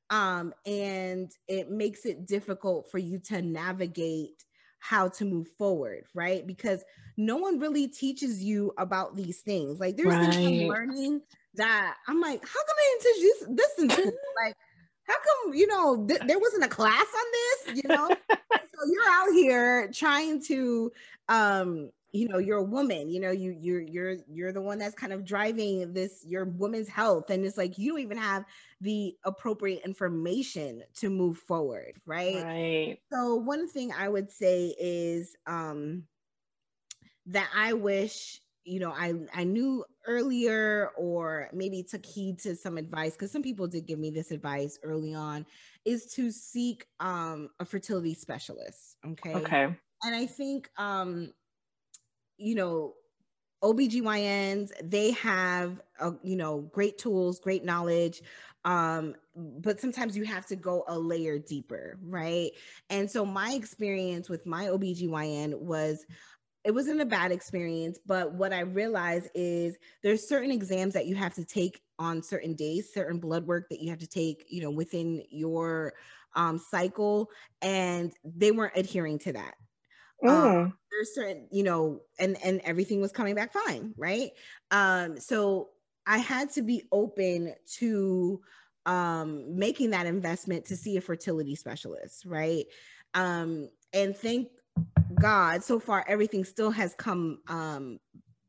[0.10, 4.44] Um, and it makes it difficult for you to navigate
[4.80, 6.46] how to move forward, right?
[6.46, 6.84] Because
[7.18, 9.80] no one really teaches you about these things.
[9.80, 11.22] Like there's things I'm learning
[11.56, 14.14] that I'm like, how come I didn't teach you this in school?
[14.46, 14.56] like,
[15.04, 17.84] how come you know th- there wasn't a class on this?
[17.84, 20.92] You know, so you're out here trying to
[21.30, 24.96] um you know you're a woman you know you you're you're you're the one that's
[24.96, 28.46] kind of driving this your woman's health and it's like you don't even have
[28.80, 32.98] the appropriate information to move forward right right.
[33.12, 36.04] so one thing I would say is um
[37.26, 42.78] that I wish you know I I knew earlier or maybe took heed to some
[42.78, 45.46] advice because some people did give me this advice early on
[45.84, 49.64] is to seek um a fertility specialist okay Okay.
[50.04, 51.32] and I think um
[52.38, 52.96] you know
[53.64, 58.22] OBGYNs they have uh, you know great tools great knowledge
[58.66, 62.52] um but sometimes you have to go a layer deeper right?
[62.90, 66.06] And so my experience with my OBGYN was
[66.64, 71.16] it wasn't a bad experience but what I realized is there's certain exams that you
[71.16, 74.62] have to take on certain days certain blood work that you have to take you
[74.62, 75.94] know within your
[76.36, 77.30] um cycle
[77.62, 79.56] and they weren't adhering to that.
[80.28, 84.32] Um, Mm, there's certain you know and and everything was coming back fine right?
[84.72, 85.70] Um so
[86.08, 88.40] i had to be open to
[88.86, 92.66] um making that investment to see a fertility specialist right?
[93.14, 94.50] Um and thank
[95.14, 98.00] god so far everything still has come um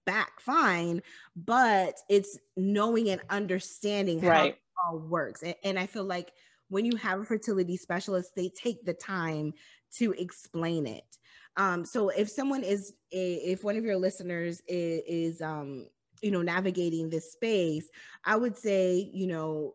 [0.05, 1.03] back fine
[1.35, 4.55] but it's knowing and understanding how right.
[4.55, 5.43] it all works.
[5.43, 6.33] And, and i feel like
[6.69, 9.53] when you have a fertility specialist they take the time
[9.97, 11.17] to explain it
[11.57, 15.87] um, so if someone is, if one of your listeners is, is um,
[16.23, 17.89] you know, navigating this space,
[18.25, 19.75] I would say, you know,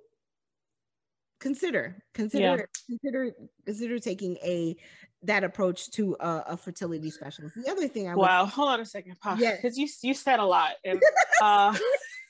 [1.40, 3.32] consider, consider, consider,
[3.66, 4.76] consider taking a
[5.24, 7.56] that approach to a, a fertility specialist.
[7.56, 8.46] The other thing I would Wow.
[8.46, 9.58] Hold on a second, Yes.
[9.62, 10.74] because you you said a lot.
[10.84, 11.02] And
[11.42, 11.78] uh,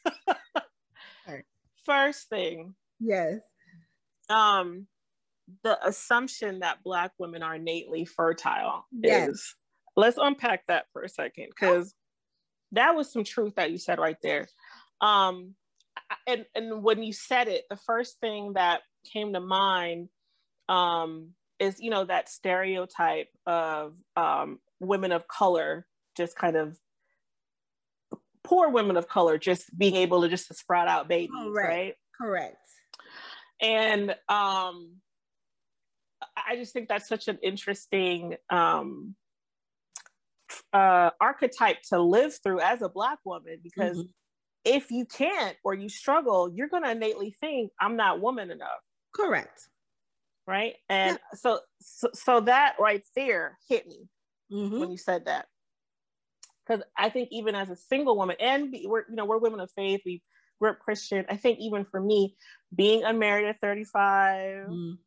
[1.86, 3.40] first thing, yes,
[4.30, 4.88] um,
[5.64, 9.30] the assumption that Black women are innately fertile Yes.
[9.30, 9.56] is.
[9.96, 11.94] Let's unpack that for a second, because
[12.72, 14.48] that was some truth that you said right there.
[15.02, 15.56] Um,
[16.28, 20.08] and and when you said it, the first thing that came to mind
[20.70, 25.86] um, is you know that stereotype of um, women of color
[26.16, 26.78] just kind of
[28.44, 31.68] poor women of color just being able to just to sprout out babies, Correct.
[31.70, 31.96] right?
[32.20, 32.58] correct.
[33.62, 34.96] and um
[36.48, 39.16] i just think that's such an interesting um
[40.74, 44.10] uh archetype to live through as a black woman because Mhm.
[44.66, 48.82] if you can't or you struggle you're going to innately think i'm not woman enough
[49.16, 49.70] Correct.
[50.48, 54.08] right and so, so so that right there hit me
[54.52, 54.80] Mhm.
[54.80, 55.48] when you said that
[56.66, 59.72] because I think even as a single woman, and we're you know we're women of
[59.72, 60.22] faith, we
[60.60, 61.26] grew up Christian.
[61.30, 62.36] I think even for me,
[62.74, 64.98] being unmarried at 35, mm.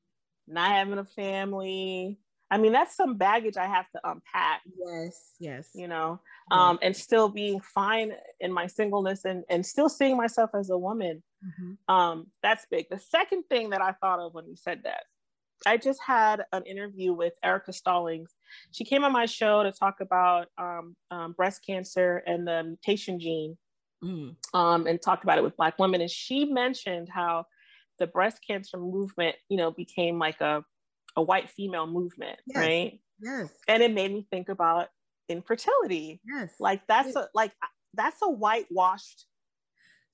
[0.46, 2.18] Not having a family,
[2.50, 4.62] I mean that's some baggage I have to unpack.
[4.78, 5.70] Yes, yes.
[5.74, 10.50] You know, um, and still being fine in my singleness and and still seeing myself
[10.54, 11.22] as a woman.
[11.44, 11.94] Mm-hmm.
[11.94, 12.87] Um, that's big.
[12.90, 15.04] The second thing that I thought of when you said that
[15.66, 18.35] I just had an interview with Erica Stallings.
[18.72, 23.18] She came on my show to talk about um, um, breast cancer and the mutation
[23.18, 23.57] gene
[24.02, 24.35] mm.
[24.52, 26.00] um, and talked about it with Black women.
[26.00, 27.46] And she mentioned how
[27.98, 30.64] the breast cancer movement, you know, became like a,
[31.16, 32.57] a white female movement, yes.
[32.57, 33.00] right?
[33.20, 33.50] Yes.
[33.68, 34.88] And it made me think about
[35.28, 36.20] infertility.
[36.26, 36.54] Yes.
[36.59, 37.52] Like that's a like
[37.94, 39.26] that's a whitewashed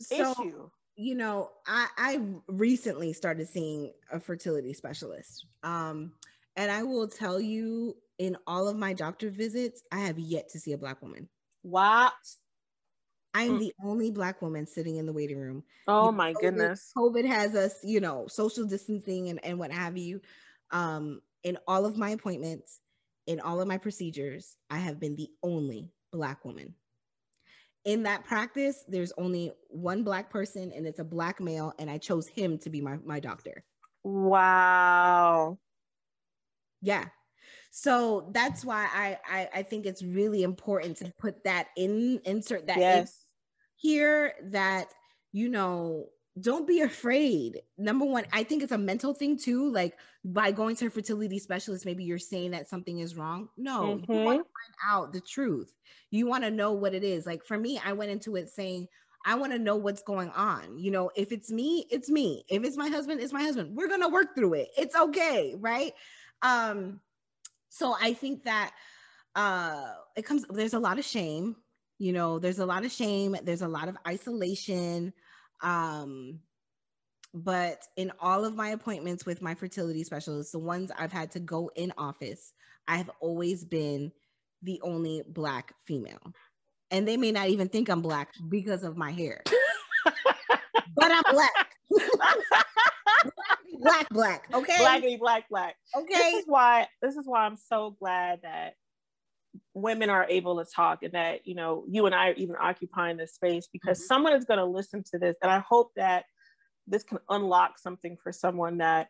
[0.01, 5.47] so, issue you know, I, I recently started seeing a fertility specialist.
[5.63, 6.13] Um,
[6.57, 10.61] and I will tell you, in all of my doctor visits, I have yet to
[10.61, 11.27] see a black woman.
[11.63, 12.13] What?
[13.35, 13.61] I'm mm.
[13.61, 15.63] the only black woman sitting in the waiting room.
[15.87, 16.93] Oh you know, my COVID, goodness.
[16.97, 20.21] COVID has us, you know, social distancing and, and what have you.
[20.71, 22.81] Um, in all of my appointments,
[23.27, 26.75] in all of my procedures, I have been the only black woman
[27.85, 31.99] in that practice, there's only one black person and it's a black male, and I
[31.99, 33.65] chose him to be my, my doctor.
[34.05, 35.59] Wow.
[36.83, 37.07] Yeah.
[37.71, 42.67] So that's why I, I, I think it's really important to put that in, insert
[42.67, 43.25] that yes.
[43.77, 44.89] here that,
[45.33, 46.07] you know,
[46.41, 47.61] don't be afraid.
[47.79, 49.71] Number one, I think it's a mental thing too.
[49.71, 53.49] Like by going to a fertility specialist, maybe you're saying that something is wrong.
[53.57, 54.13] No, mm-hmm.
[54.13, 55.73] you want to find out the truth.
[56.11, 57.27] You want to know what it is.
[57.27, 58.89] Like for me, I went into it saying,
[59.25, 60.79] I want to know what's going on.
[60.79, 62.45] You know, if it's me, it's me.
[62.49, 63.77] If it's my husband, it's my husband.
[63.77, 64.69] We're gonna work through it.
[64.79, 65.93] It's okay, right?
[66.43, 67.01] Um,
[67.71, 68.73] so I think that
[69.35, 71.57] uh it comes there's a lot of shame,
[71.99, 75.13] you know, there's a lot of shame, there's a lot of isolation
[75.63, 76.41] um,
[77.33, 81.41] but in all of my appointments with my fertility specialist, the ones I've had to
[81.41, 82.53] go in office,
[82.89, 84.11] I have always been
[84.63, 86.33] the only black female.
[86.91, 89.43] And they may not even think I'm black because of my hair.
[90.05, 90.15] but
[90.99, 91.77] I'm black.
[93.81, 94.77] black, black, okay?
[94.79, 95.77] Blackly, black, black.
[95.97, 96.15] Okay.
[96.15, 98.75] This is why this is why I'm so glad that
[99.75, 103.17] women are able to talk and that you know you and i are even occupying
[103.17, 104.07] this space because mm-hmm.
[104.07, 106.25] someone is going to listen to this and i hope that
[106.87, 109.09] this can unlock something for someone that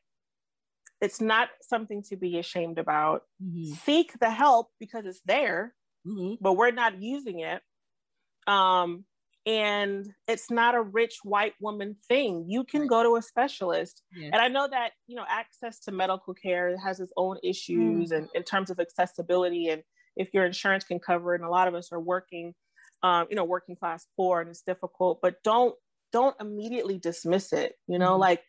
[1.00, 3.72] it's not something to be ashamed about mm-hmm.
[3.84, 5.74] seek the help because it's there
[6.06, 6.34] mm-hmm.
[6.40, 7.60] but we're not using it
[8.46, 9.04] um
[9.50, 12.90] and it's not a rich white woman thing you can right.
[12.90, 14.30] go to a specialist yeah.
[14.32, 18.16] and i know that you know access to medical care has its own issues mm.
[18.16, 19.82] and in terms of accessibility and
[20.16, 21.40] if your insurance can cover it.
[21.40, 22.54] And a lot of us are working,
[23.02, 25.74] um, you know, working class poor and it's difficult, but don't,
[26.12, 28.20] don't immediately dismiss it, you know, mm-hmm.
[28.20, 28.42] like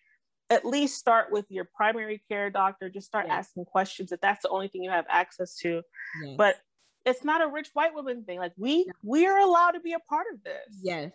[0.49, 3.47] at least start with your primary care doctor, just start yes.
[3.47, 5.81] asking questions if that's the only thing you have access to.
[6.25, 6.35] Yes.
[6.37, 6.57] But
[7.05, 8.39] it's not a rich white woman thing.
[8.39, 8.93] Like we yeah.
[9.03, 10.79] we're allowed to be a part of this.
[10.81, 11.11] Yes.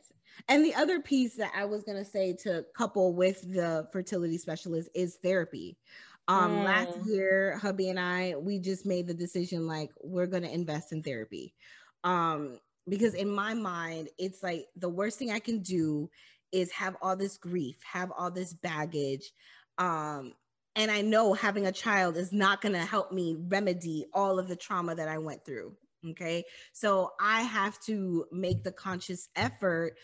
[0.49, 4.89] And the other piece that I was gonna say to couple with the fertility specialist
[4.95, 5.77] is therapy.
[6.29, 6.65] Um, mm.
[6.65, 11.03] last year, hubby and I, we just made the decision like we're gonna invest in
[11.03, 11.55] therapy.
[12.05, 16.11] Um, because in my mind, it's like the worst thing I can do
[16.53, 19.33] is have all this grief, have all this baggage.
[19.79, 20.33] Um,
[20.77, 24.57] and I know having a child is not gonna help me remedy all of the
[24.57, 25.75] trauma that I went through.
[26.11, 26.45] Okay.
[26.73, 29.97] So I have to make the conscious effort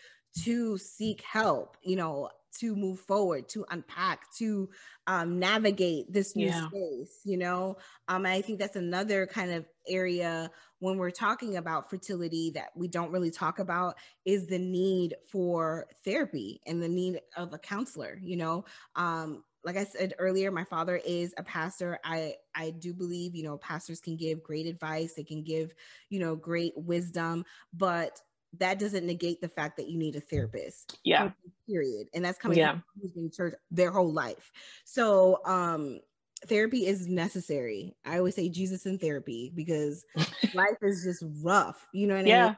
[0.45, 1.77] to seek help.
[1.83, 2.31] You know,
[2.61, 4.69] to move forward, to unpack, to
[5.07, 6.67] um, navigate this new yeah.
[6.69, 7.21] space.
[7.25, 7.77] You know,
[8.09, 12.89] um, I think that's another kind of area when we're talking about fertility that we
[12.89, 18.19] don't really talk about is the need for therapy and the need of a counselor.
[18.23, 18.65] You know,
[18.97, 21.99] um, like I said earlier, my father is a pastor.
[22.05, 25.75] I I do believe, you know, pastors can give great advice, they can give,
[26.09, 28.21] you know, great wisdom, but
[28.59, 30.99] that doesn't negate the fact that you need a therapist.
[31.05, 31.31] Yeah.
[31.67, 32.09] Period.
[32.15, 32.79] And that's coming yeah.
[33.15, 34.51] from church their whole life.
[34.85, 36.01] So um
[36.47, 37.97] therapy is necessary.
[38.05, 40.05] I always say Jesus in therapy because
[40.55, 41.87] life is just rough.
[41.93, 42.45] You know what yeah.
[42.45, 42.57] I mean?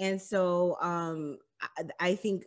[0.00, 1.38] And so um
[2.00, 2.44] I, think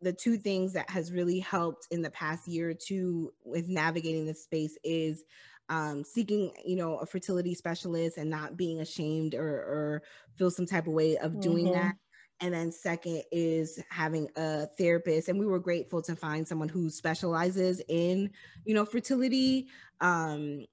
[0.00, 4.26] the two things that has really helped in the past year or two with navigating
[4.26, 5.24] this space is
[5.68, 10.02] um, seeking, you know, a fertility specialist and not being ashamed or, or
[10.36, 11.74] feel some type of way of doing mm-hmm.
[11.74, 11.94] that
[12.42, 16.88] and then second is having a therapist and we were grateful to find someone who
[16.88, 18.30] specializes in
[18.64, 19.68] you know fertility
[20.00, 20.64] um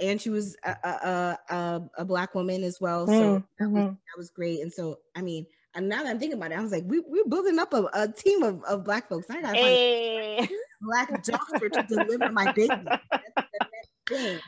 [0.00, 3.06] and she was a, a, a, a black woman as well.
[3.06, 3.90] So Mm, that, was, mhm.
[3.90, 4.60] that was great.
[4.60, 5.46] And so, I mean,
[5.76, 7.88] and now that I'm thinking about it, I was like, we, we're building up a,
[7.92, 9.26] a team of, of black folks.
[9.30, 10.38] I gotta Hey.
[10.38, 10.48] a
[10.80, 12.68] black doctor to deliver my baby.
[12.84, 13.02] That's
[13.36, 14.40] the next thing.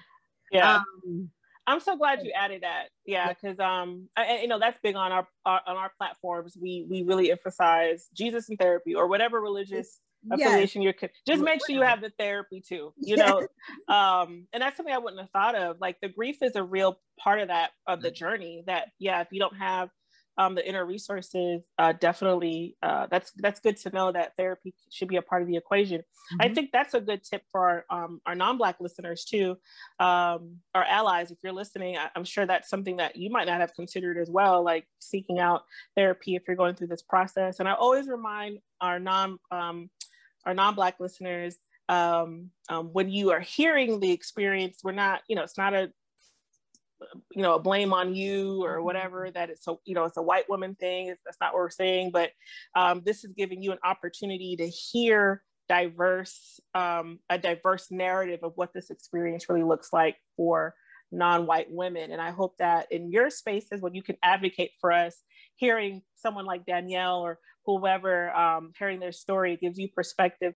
[0.50, 0.76] Yeah.
[0.76, 1.30] Um,
[1.66, 2.84] I'm so glad you added that.
[3.04, 6.56] Yeah, because um, I- you know that's big on our, our on our platforms.
[6.60, 10.00] We we really emphasize Jesus and therapy or whatever religious
[10.30, 10.40] yes.
[10.48, 10.94] affiliation you're.
[11.26, 12.94] Just make sure you have the therapy too.
[12.96, 13.28] You Yes.
[13.28, 15.76] know, um, and that's something I wouldn't have thought of.
[15.78, 18.62] Like the grief is a real part of that of the journey.
[18.66, 19.90] That yeah, if you don't have
[20.38, 25.08] um, the inner resources, uh, definitely uh, that's that's good to know that therapy should
[25.08, 26.02] be a part of the equation.
[26.40, 26.54] I Mhm.
[26.54, 29.56] think that's a good tip for our, um, our non-black listeners too,
[29.98, 31.30] um, our allies.
[31.30, 34.30] If you're listening, I, I'm sure that's something that you might not have considered as
[34.30, 35.62] well, like seeking out
[35.96, 37.58] therapy if you're going through this process.
[37.58, 39.90] And I always remind our non um,
[40.46, 41.56] our non-black listeners
[41.88, 45.90] um, um, when you are hearing the experience, we're not, you know, it's not a
[47.30, 50.22] you know a blame on you or whatever that it's so you know it's a
[50.22, 52.30] white woman thing it's, that's not what we're saying but
[52.74, 58.52] um, this is giving you an opportunity to hear diverse um, a diverse narrative of
[58.56, 60.74] what this experience really looks like for
[61.10, 62.10] non-white women.
[62.12, 65.16] And i hope that in your spaces when you can advocate for us
[65.56, 70.54] hearing someone like danielle or whoever um, hearing their story gives you perspective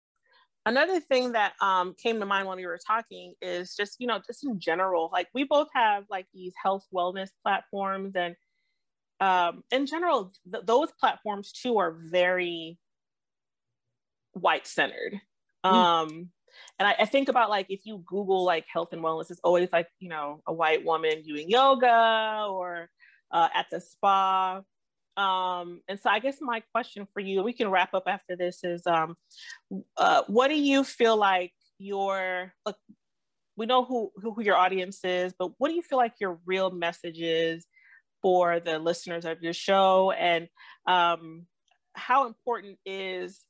[0.67, 4.21] another thing that um, came to mind when we were talking is just you know
[4.27, 8.35] just in general like we both have like these health wellness platforms and
[9.21, 12.79] um, in general th- those platforms too are very
[14.33, 15.21] white centered
[15.65, 16.31] um,
[16.79, 19.69] and I, I think about like if you google like health and wellness it's always
[19.73, 22.91] like you know a white woman doing yoga or
[23.33, 24.61] uh, at the spa
[25.17, 28.65] um, and so I guess my question for you, we can wrap up after this,
[28.65, 29.17] is um,
[29.97, 32.77] uh, what do you feel like your look?
[33.57, 36.39] We know who, who who your audience is, but what do you feel like your
[36.47, 37.67] real message is
[38.23, 40.49] for the listeners of your show, and
[40.87, 41.47] um,
[41.95, 43.45] how important is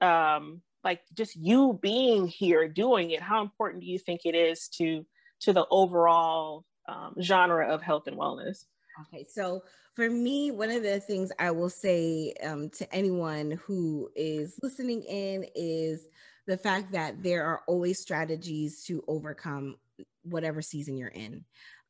[0.00, 3.22] um, like just you being here doing it?
[3.22, 5.06] How important do you think it is to
[5.40, 8.64] to the overall um, genre of health and wellness?
[9.06, 9.62] Okay, so
[9.94, 15.02] for me, one of the things I will say um, to anyone who is listening
[15.02, 16.08] in is
[16.46, 19.76] the fact that there are always strategies to overcome
[20.22, 21.44] whatever season you're in.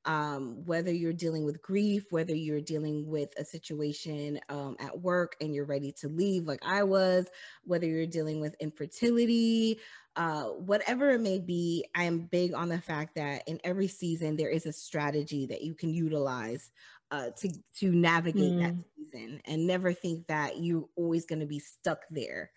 [0.06, 5.34] Um, whether you're dealing with grief, whether you're dealing with a situation um, at work
[5.40, 7.26] and you're ready to leave, like I was,
[7.64, 9.78] whether you're dealing with infertility,
[10.16, 14.36] uh, whatever it may be, I am big on the fact that in every season
[14.36, 16.70] there is a strategy that you can utilize
[17.10, 17.48] uh, to
[17.78, 22.50] to navigate that season, and never think that you're always going to be stuck there.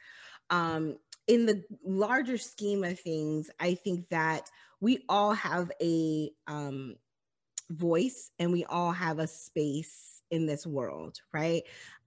[0.49, 6.95] Um, in the larger scheme of things, I think that we all have a um,
[7.69, 11.63] voice and we all have a space in this world, right?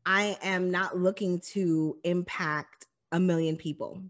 [0.07, 4.03] I am not looking to impact a million people.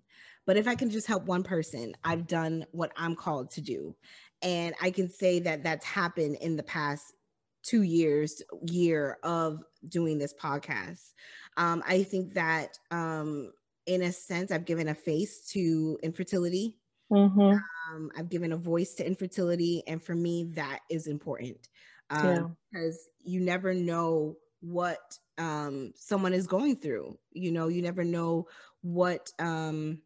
[0.46, 3.94] But if I can just help one person, I've done what I'm called to do.
[4.42, 7.14] And I can say that that's happened in the past
[7.62, 11.12] two years, year of doing this podcast.
[11.56, 13.52] Um, I think that um,
[13.86, 16.78] in a sense, I've given a face to infertility.
[17.12, 17.40] Mm-hmm.
[17.40, 19.82] Um, I've given a voice to infertility.
[19.86, 21.68] And for me, that is important
[22.10, 22.46] um, Yeah.
[22.70, 27.18] because you never know what um, someone is going through.
[27.32, 28.46] You know, you never know
[28.82, 30.02] what um,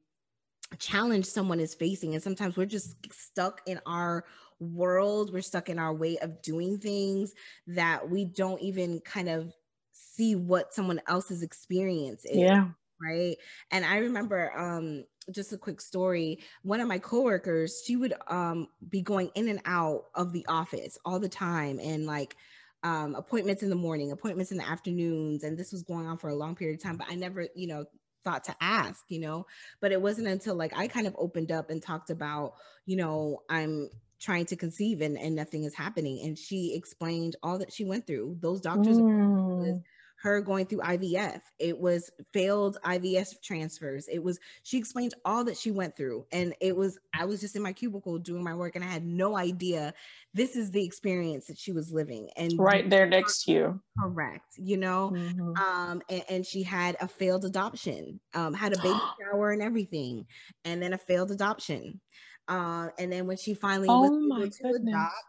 [0.78, 2.14] challenge someone is facing.
[2.14, 4.24] And sometimes we're just stuck in our
[4.64, 7.34] world, we're stuck in our way of doing things
[7.66, 9.52] that we don't even kind of
[9.92, 12.68] see what someone else's experience is Yeah.
[13.00, 13.36] right?
[13.70, 16.38] And i remember um just a quick story.
[16.62, 20.98] One of my coworkers she would um be going in and out of the office
[21.04, 22.36] all the time and like
[22.82, 26.28] um appointments in the morning appointments in the afternoons and this was going on for
[26.28, 27.84] a long period of time but i never you know
[28.24, 29.44] thought to ask you know?
[29.80, 32.54] But it wasn't until like i kind of opened up and talked about
[32.86, 33.88] you know i'm
[34.24, 38.06] trying to conceive and, and nothing is happening and she explained all that she went
[38.06, 39.82] through those doctors Mm.
[40.22, 41.42] her going through IVF.
[41.58, 44.08] It was failed IVF transfers.
[44.08, 46.24] It was, she explained all that she went through.
[46.32, 49.04] And it was, I was just in my cubicle doing my work and I had
[49.04, 49.92] no idea
[50.32, 52.30] this is the experience that she was living.
[52.36, 53.80] And Right there next to you.
[54.00, 55.12] correct, you know?
[55.14, 55.58] Mhm.
[55.58, 60.26] Um, and, and she had a failed adoption, um, had a baby shower and everything,
[60.64, 62.00] and then a failed adoption.
[62.48, 64.94] Uh, and then when she finally Oh was my able to goodness.
[64.94, 65.24] adopt,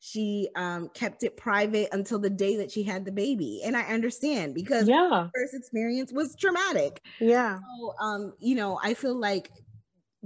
[0.00, 3.62] she um, kept it private until the day that she had the baby.
[3.64, 5.28] And I understand because Yeah.
[5.34, 7.00] first experience was traumatic.
[7.20, 7.58] Yeah.
[7.58, 9.50] So, um, you know, I feel like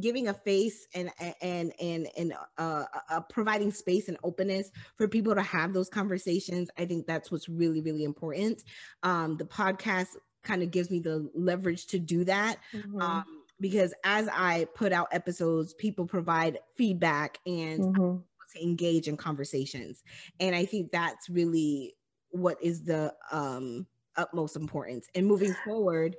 [0.00, 1.10] giving a face and
[1.40, 6.70] and and and uh, uh, providing space and openness for people to have those conversations
[6.78, 8.62] i think that's what's really really important
[9.02, 10.08] um, the podcast
[10.44, 13.00] kind of gives me the leverage to do that mm-hmm.
[13.00, 13.24] um,
[13.60, 18.16] because as i put out episodes people provide feedback and mm-hmm.
[18.52, 20.02] to engage in conversations
[20.40, 21.94] and i think that's really
[22.30, 23.86] what is the um
[24.16, 26.16] utmost importance and moving forward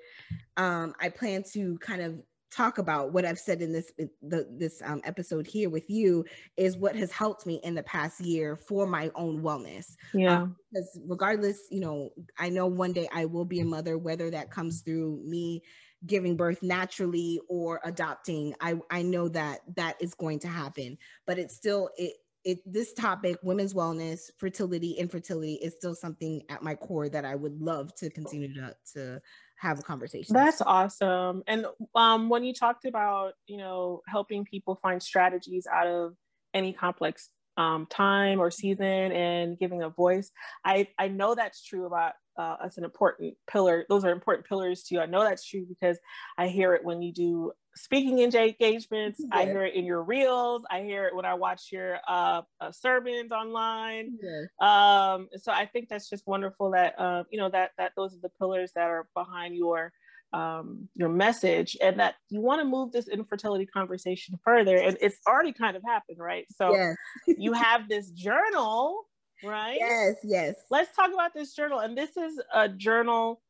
[0.57, 2.21] um i plan to kind of
[2.51, 6.25] talk about what I've said in this the, this um, episode here with you
[6.57, 9.95] is what has helped me in the past year for my own wellness.
[10.13, 13.97] Yeah, um, because regardless, you know, I know one day I will be a mother,
[13.97, 15.61] whether that comes through me
[16.05, 18.55] giving birth naturally or adopting.
[18.61, 22.13] I I know that that is going to happen, but it's still it.
[22.45, 27.35] It, this topic, women's wellness, fertility, infertility, is still something at my core that I
[27.35, 29.21] would love to continue to, to
[29.57, 30.33] have a conversation.
[30.33, 31.43] That's awesome.
[31.47, 36.15] And um, when you talked about, you know, helping people find strategies out of
[36.53, 37.27] any complex
[37.57, 40.31] um, time or season and giving a voice,
[40.63, 43.85] I, I know that's true about uh, as an important pillar.
[43.89, 44.99] Those are important pillars too.
[44.99, 45.99] I know that's true because
[46.37, 49.21] I hear it when you do speaking engagements.
[49.31, 50.63] I hear it in your reels.
[50.71, 54.17] I hear it when I watch your uh, uh, sermons online.
[54.65, 58.21] Um, so I think that's just wonderful that uh, you know that that those are
[58.21, 59.91] the pillars that are behind your
[60.31, 65.17] um, your message and that you want to move this infertility conversation further and it's
[65.27, 66.95] already kind of happened right so yes.
[67.25, 69.07] you have this journal
[69.43, 69.77] right?
[69.79, 70.55] Yes, yes.
[70.69, 71.79] Let's talk about this journal.
[71.79, 73.41] And this is a journal,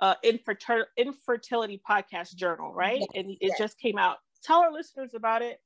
[0.00, 3.00] uh, infertil- infertility podcast journal, right?
[3.00, 3.58] Yes, and it yes.
[3.58, 4.18] just came out.
[4.42, 5.60] Tell our listeners about it.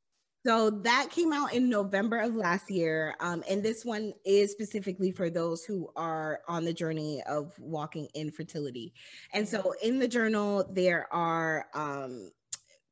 [0.46, 3.14] So that came out in November of last year.
[3.20, 8.08] Um, and this one is specifically for those who are on the journey of walking
[8.14, 8.92] infertility.
[9.32, 12.30] And so in the journal, there are um,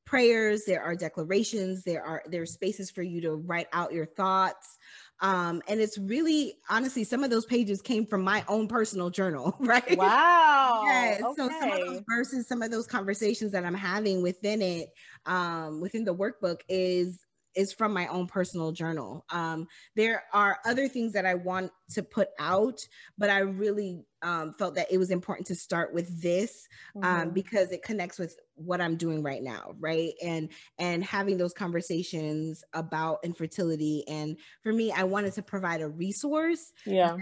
[0.06, 4.06] prayers, there are declarations, there are there are spaces for you to write out your
[4.06, 4.78] thoughts.
[5.22, 9.56] Um, and it's really honestly, some of those pages came from my own personal journal,
[9.60, 9.96] right?
[9.96, 10.82] Wow.
[10.84, 11.18] yeah.
[11.24, 11.34] Okay.
[11.36, 14.88] So some of those verses, some of those conversations that I'm having within it,
[15.24, 17.20] um, within the workbook is
[17.54, 19.24] is from my own personal journal.
[19.30, 22.80] Um, there are other things that I want to put out,
[23.18, 26.66] but I really um, felt that it was important to start with this
[26.96, 27.30] um, mm-hmm.
[27.30, 30.12] because it connects with what I'm doing right now, right?
[30.22, 34.04] And and having those conversations about infertility.
[34.08, 36.72] And for me, I wanted to provide a resource.
[36.86, 37.16] Yeah.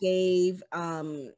[0.00, 1.30] gave um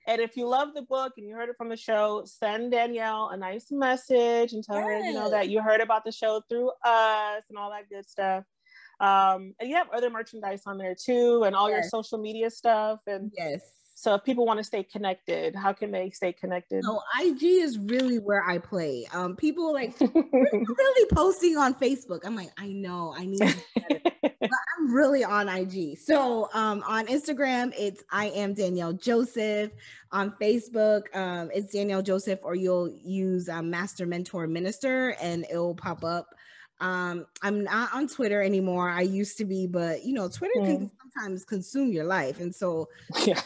[0.06, 3.30] And if you love the book and you heard it from the show, send Danielle
[3.32, 4.84] a nice message and tell yes.
[4.84, 8.06] her, you know, that you heard about the show through us and all that good
[8.06, 8.44] stuff.
[9.00, 11.76] Um, and you have other merchandise on there too, and all yes.
[11.76, 13.00] your social media stuff.
[13.06, 13.62] And yes.
[13.94, 16.82] So if people want to stay connected, how can they stay connected?
[16.84, 19.06] So IG is really where I play.
[19.12, 22.20] Um, people like really posting on Facebook.
[22.24, 23.40] I'm like, I know, I need
[24.40, 25.98] But I'm really on IG.
[25.98, 29.70] So um, on Instagram, it's I am Danielle Joseph.
[30.12, 35.74] On Facebook, um, it's Danielle Joseph, or you'll use um, Master Mentor Minister, and it'll
[35.74, 36.34] pop up.
[36.80, 38.90] Um, I'm not on Twitter anymore.
[38.90, 40.66] I used to be, but you know, Twitter mm.
[40.66, 42.88] can sometimes consume your life, and so
[43.26, 43.40] yeah,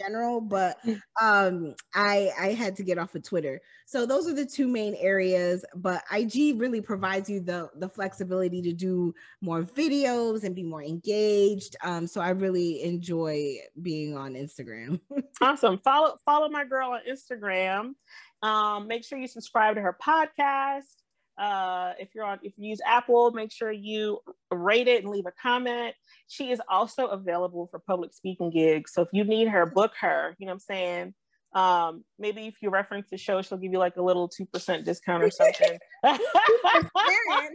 [0.00, 0.40] general.
[0.40, 0.78] But
[1.20, 3.60] um, I I had to get off of Twitter.
[3.86, 5.64] So those are the two main areas.
[5.76, 10.82] But IG really provides you the the flexibility to do more videos and be more
[10.82, 11.76] engaged.
[11.82, 15.00] Um, so I really enjoy being on Instagram.
[15.40, 15.78] awesome.
[15.78, 17.94] Follow follow my girl on Instagram.
[18.42, 21.03] Um, make sure you subscribe to her podcast.
[21.36, 24.20] Uh, if you're on, if you use Apple, make sure you
[24.50, 25.94] rate it and leave a comment.
[26.28, 28.92] She is also available for public speaking gigs.
[28.92, 30.36] So if you need her, book her.
[30.38, 31.14] You know what I'm saying?
[31.54, 35.22] Um, maybe if you reference the show, she'll give you like a little 2% discount
[35.22, 35.78] or something.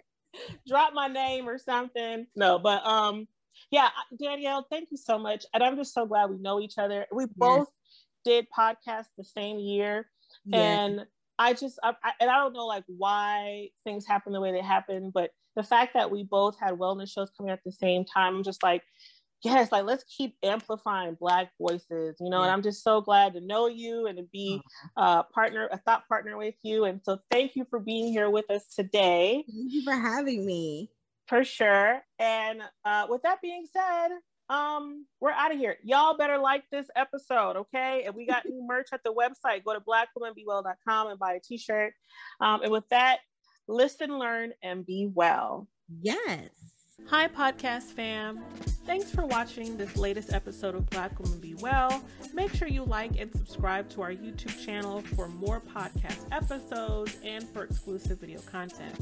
[0.67, 2.25] Drop my name or something.
[2.35, 3.27] No, but um,
[3.71, 3.89] yeah,
[4.21, 5.45] Danielle, thank you so much.
[5.53, 7.05] And I'm just so glad we know each other.
[7.11, 7.67] We both
[8.25, 10.09] did podcasts the same year.
[10.53, 11.05] And
[11.39, 14.61] I just, I, I, and I don't know like why things happen the way they
[14.61, 18.35] happen, but the fact that we both had wellness shows coming at the same time,
[18.35, 18.83] I'm just like,
[19.43, 22.39] yes, like let's keep amplifying Black voices, you know.
[22.39, 22.43] Yeah.
[22.43, 24.61] And I'm just so glad to know you and to be
[24.97, 26.85] a uh, partner, a thought partner with you.
[26.85, 29.45] And so, thank you for being here with us today.
[29.47, 30.91] Thank you for having me.
[31.27, 32.01] For sure.
[32.17, 34.09] And uh, with that being said,
[34.49, 35.77] um, we're out of here.
[35.83, 38.03] Y'all better like this episode, okay?
[38.05, 39.63] And we got new merch at the website.
[39.63, 41.93] Go to blackwomanbewell.com and buy a t-shirt.
[42.41, 43.19] Um, and with that,
[43.67, 45.67] listen, learn, and be well.
[46.01, 46.49] Yes.
[47.07, 48.39] Hi, podcast fam.
[48.85, 52.03] Thanks for watching this latest episode of Black Woman Be Well.
[52.33, 57.47] Make sure you like and subscribe to our YouTube channel for more podcast episodes and
[57.49, 58.95] for exclusive video content.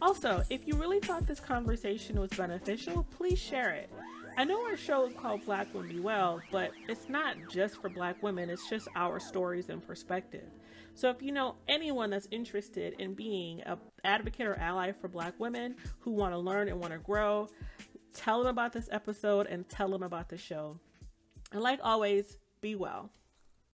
[0.00, 3.90] Also, if you really thought this conversation was beneficial, please share it.
[4.38, 7.88] I know our show is called Black Women Be Well, but it's not just for
[7.88, 10.48] Black women, it's just our stories and perspective.
[10.94, 15.34] So if you know anyone that's interested in being an advocate or ally for Black
[15.40, 17.48] women who want to learn and want to grow,
[18.14, 20.78] tell them about this episode and tell them about the show.
[21.50, 23.10] And like always, be well.